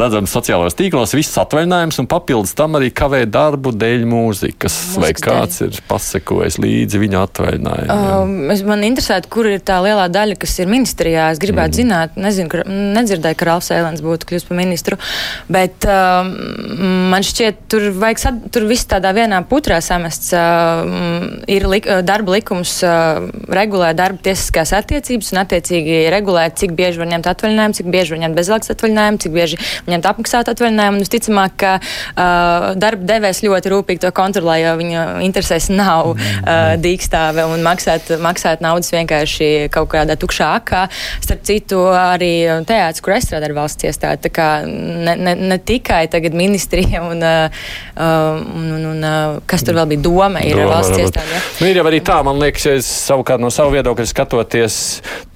redzam 0.00 0.28
sociālajos 0.30 0.78
tīklos 0.78 1.12
viss 1.16 1.36
atvaļinājums 1.42 2.00
un 2.00 2.08
papildus 2.08 2.54
tam 2.56 2.78
arī 2.80 2.88
kavē 2.96 3.26
darbu 3.28 3.74
dēļ 3.76 4.06
mūzikas. 4.08 4.78
Mūzikas 4.96 5.02
vai 5.04 5.10
kāds 5.20 5.60
dēļ. 5.60 5.74
ir 5.76 5.82
pasekojis 5.90 6.56
līdzi 6.64 7.02
viņa 7.02 7.24
atvaļinājumam? 7.28 8.32
Uh, 8.48 8.64
man 8.70 8.86
interesētu, 8.88 9.30
kur 9.36 9.50
ir 9.52 9.60
tā 9.60 9.76
lielā 9.84 10.08
daļa, 10.12 10.40
kas 10.40 10.56
ir 10.64 10.72
ministrijā. 10.72 11.28
Es 11.36 11.42
gribētu 11.44 11.76
mm. 11.76 11.80
zināt, 11.82 12.16
nezinu, 12.16 12.52
ka, 12.54 12.64
nedzirdēju, 12.96 13.36
ka 13.36 13.50
Ralfs 13.50 13.68
Ēlens 13.76 14.00
būtu 14.04 14.32
kļūst 14.32 14.48
par 14.48 14.60
ministru, 14.62 14.96
bet 15.52 15.84
uh, 15.84 16.24
man 17.12 17.26
šķiet, 17.26 17.66
tur 17.68 17.90
vajag, 18.00 18.24
sad, 18.24 18.42
tur 18.54 18.64
viss 18.70 18.88
tādā 18.88 19.12
vienā 19.16 19.44
putrā 19.44 19.82
samests. 19.84 20.32
Uh, 20.32 20.85
um, 20.85 20.85
ir 21.50 21.66
lik, 21.68 21.86
uh, 21.88 22.00
darba 22.06 22.36
likums 22.36 22.78
uh, 22.86 23.26
regulē 23.52 23.92
darba 23.96 24.20
tiesiskās 24.26 24.72
attiecības 24.76 25.32
un 25.34 25.40
attiecīgi 25.42 25.98
regulē, 26.12 26.46
cik 26.56 26.74
bieži 26.78 27.00
var 27.00 27.10
ņemt 27.10 27.28
atvaļinājumu, 27.32 27.76
cik 27.78 27.90
bieži 27.92 28.14
var 28.14 28.22
ņemt 28.24 28.38
bezalgas 28.38 28.72
atvaļinājumu, 28.74 29.20
cik 29.24 29.34
bieži 29.34 29.58
ņemt 29.90 30.08
apmaksāt 30.10 30.50
atvaļinājumu. 30.52 30.96
Un 30.96 31.04
visticamāk, 31.04 31.56
ka 31.60 31.72
uh, 31.80 32.68
darba 32.78 33.08
devējs 33.10 33.42
ļoti 33.46 33.72
rūpīgi 33.72 34.04
to 34.06 34.12
kontrolē, 34.16 34.58
jo 34.62 34.74
viņa 34.80 35.04
interesēs 35.26 35.68
nav 35.72 36.12
uh, 36.14 36.76
dīkstāve 36.80 37.46
un 37.50 37.64
maksāt, 37.66 38.12
maksāt 38.22 38.64
naudas 38.64 38.92
vienkārši 38.94 39.50
kaut 39.74 39.90
kādā 39.94 40.18
tukšā 40.20 40.52
akā. 40.60 40.86
Starp 41.24 41.44
citu, 41.46 41.82
arī 41.90 42.32
teātris, 42.68 43.02
kur 43.04 43.16
es 43.16 43.28
strādāju, 43.28 43.52
ir 43.52 43.58
valsts 43.58 43.88
iestāde. 43.88 44.22
Tā 44.26 44.32
kā 44.34 44.48
ne, 44.66 45.16
ne, 45.18 45.36
ne 45.52 45.58
tikai 45.58 46.04
tagad 46.12 46.36
ministrija 46.36 47.02
un, 47.04 47.22
uh, 47.22 47.66
un, 47.96 48.70
un, 48.78 48.88
un 48.94 49.06
uh, 49.06 49.40
kas 49.48 49.66
tur 49.66 49.78
vēl 49.78 49.90
bija 49.94 50.06
doma, 50.06 50.42
ir 50.46 50.58
doma 50.60 50.75
valsts 50.76 51.02
iestāde. 51.02 51.32
Ja? 51.32 51.42
Nu, 51.60 51.68
ir 51.70 51.80
jau 51.80 51.86
arī 51.88 52.00
tā, 52.04 52.18
man 52.26 52.40
liekas, 52.42 52.66
ja 52.68 52.76
es 52.78 52.88
savukārt 53.08 53.42
no 53.42 53.50
savu 53.54 53.74
viedokļa 53.76 54.06
skatoties, 54.10 54.78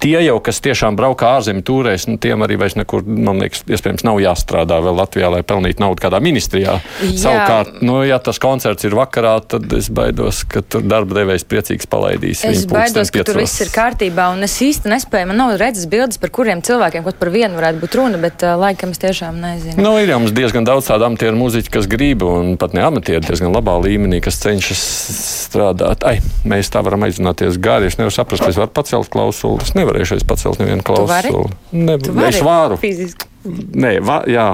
tie 0.01 0.17
jau, 0.25 0.37
kas 0.43 0.61
tiešām 0.63 0.97
braukā 0.99 1.35
ārzemju 1.37 1.65
tūrēs, 1.67 2.07
nu, 2.09 2.17
tiem 2.21 2.45
arī 2.45 2.57
vairs 2.61 2.77
nekur, 2.79 3.03
man 3.05 3.41
liekas, 3.41 3.63
iespējams 3.69 4.05
nav 4.07 4.21
jāstrādā 4.23 4.79
vēl 4.83 4.97
Latvijā, 5.01 5.31
lai 5.33 5.41
pelnītu 5.47 5.83
naudu 5.83 6.03
kādā 6.03 6.21
ministrijā. 6.23 6.77
Jā. 7.01 7.11
Savukārt, 7.25 7.81
nu, 7.85 7.99
ja 8.07 8.19
tas 8.23 8.39
koncerts 8.41 8.87
ir 8.87 8.95
vakarā, 8.97 9.35
tad 9.53 9.67
es 9.77 9.89
baidos, 9.93 10.43
ka 10.49 10.63
tur 10.65 10.85
darba 10.85 11.21
devējs 11.21 11.47
priecīgs 11.49 11.89
palaidīs. 11.91 12.43
Es 12.47 12.65
baidos, 12.69 13.11
ka 13.11 13.21
piecos. 13.21 13.31
tur 13.31 13.41
viss 13.41 13.63
ir 13.65 13.73
kārtībā, 13.73 14.31
un 14.35 14.45
es 14.47 14.57
īsti 14.63 14.91
nespēju, 14.91 15.31
man 15.31 15.41
nav 15.41 15.55
redzes 15.61 15.87
bildes, 15.91 16.19
par 16.21 16.33
kuriem 16.33 16.63
cilvēkiem, 16.65 17.05
kaut 17.07 17.19
par 17.21 17.33
vienu 17.33 17.59
varētu 17.59 17.81
būt 17.83 17.97
runa, 17.99 18.21
bet 18.21 18.45
uh, 18.45 18.55
laikam 18.61 18.93
es 18.95 19.01
tiešām 19.01 19.39
nezinu. 19.41 19.77
Nu, 19.81 19.95
ir 20.01 20.11
jau 20.11 20.21
mums 20.23 20.35
diezgan 20.35 20.67
daudz 20.67 20.89
tādu 20.89 21.07
amatieru 21.07 21.39
muziķu, 21.39 21.73
kas 21.73 21.89
grib, 21.91 22.25
un 22.27 22.55
pat 22.61 22.75
ne 22.77 22.85
amatieru, 22.85 23.23
diezgan 23.25 23.53
labā 23.55 23.77
līmenī, 23.83 24.21
kas 24.23 24.41
cenšas 24.43 24.83
strādāt. 25.31 26.05
Ai, 26.07 26.19
mēs 26.47 26.71
tā 26.73 26.83
varam 26.85 27.07
aizrunāties 27.07 27.59
gari. 27.61 27.89
Es 27.91 27.97
nevaru 27.99 28.15
saprast, 28.15 28.45
vai 28.45 28.53
es 28.53 28.59
varu 28.61 28.73
pacelt 28.75 29.11
klausuli. 29.13 29.61
Es 29.65 29.75
nevarēšu 29.77 30.21
pacelt 30.29 30.61
nevienu 30.61 30.85
klausuli. 30.85 31.51
Ne, 31.71 31.97
es 32.27 32.41
varu. 32.45 32.79
Fiziski. 32.81 33.29
Nē, 33.41 33.95
va, 34.05 34.21
jā. 34.29 34.47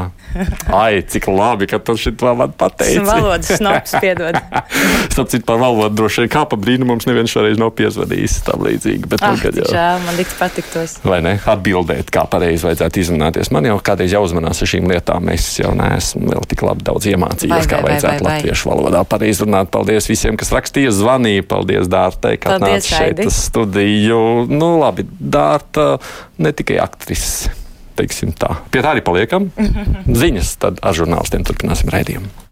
Ai, 0.84 1.02
cik 1.02 1.28
labi, 1.32 1.68
ka 1.70 1.80
tu 1.80 1.96
šo 2.00 2.14
man 2.38 2.52
pateici. 2.58 3.00
Tas 3.00 3.08
valodas 3.08 3.52
snobs 3.60 3.96
piedod. 4.02 4.38
Starp 5.14 5.30
citu, 5.32 5.46
par 5.48 5.60
valodu 5.62 5.96
droši 6.02 6.24
vien 6.24 6.32
kā 6.34 6.44
pa 6.50 6.60
brīnu 6.60 6.88
mums 6.88 7.08
neviens 7.10 7.32
šoreiz 7.32 7.60
nav 7.62 7.74
piezvanījis 7.78 8.38
tam 8.48 8.64
līdzīgi. 8.66 9.10
Bet 9.10 9.24
ah, 9.24 9.36
tagad 9.36 9.60
jau. 9.62 9.68
Žēl, 9.72 10.02
man 10.06 10.20
likt 10.20 10.38
patiktos. 10.40 10.98
Vai 11.08 11.20
ne? 11.26 11.36
Atbildēt, 11.42 12.12
kā 12.14 12.26
pareizi 12.30 12.68
vajadzētu 12.68 13.04
izrunāties. 13.04 13.52
Man 13.56 13.70
jau 13.70 13.78
kādreiz 13.90 14.16
jāuzmanās 14.16 14.64
ar 14.64 14.72
šīm 14.74 14.90
lietām. 14.92 15.32
Es 15.34 15.50
jau 15.62 15.74
neesmu 15.78 16.32
vēl 16.32 16.48
tik 16.52 16.66
labi 16.68 16.88
daudz 16.88 17.10
iemācījies, 17.12 17.54
vai, 17.54 17.62
kā 17.70 17.82
vai, 17.82 17.92
vajadzētu 17.92 18.24
vai, 18.24 18.32
vai, 18.32 18.40
latviešu 18.40 18.72
valodā 18.72 19.04
pareizi 19.10 19.46
runāt. 19.46 19.72
Paldies 19.74 20.10
visiem, 20.10 20.40
kas 20.40 20.54
rakstīja, 20.56 20.94
zvanīja. 20.96 21.46
Paldies, 21.48 21.90
Dārtai, 21.92 22.36
ka 22.42 22.58
atnāci 22.58 22.96
šeit 22.96 23.24
uz 23.26 23.38
studiju. 23.48 24.20
Nu, 24.52 24.76
labi, 24.82 25.08
Dārta 25.20 25.96
ne 26.42 26.54
tikai 26.56 26.82
aktrise 26.84 27.56
teiksim 27.98 28.34
tā. 28.38 28.60
Pie 28.74 28.84
tā 28.86 28.96
arī 28.96 29.06
paliekam. 29.06 29.50
Ziņas 30.24 30.58
tad 30.64 30.84
ar 30.86 30.98
žurnālistiem 30.98 31.48
turpināsim 31.48 31.94
raidījumu. 31.94 32.47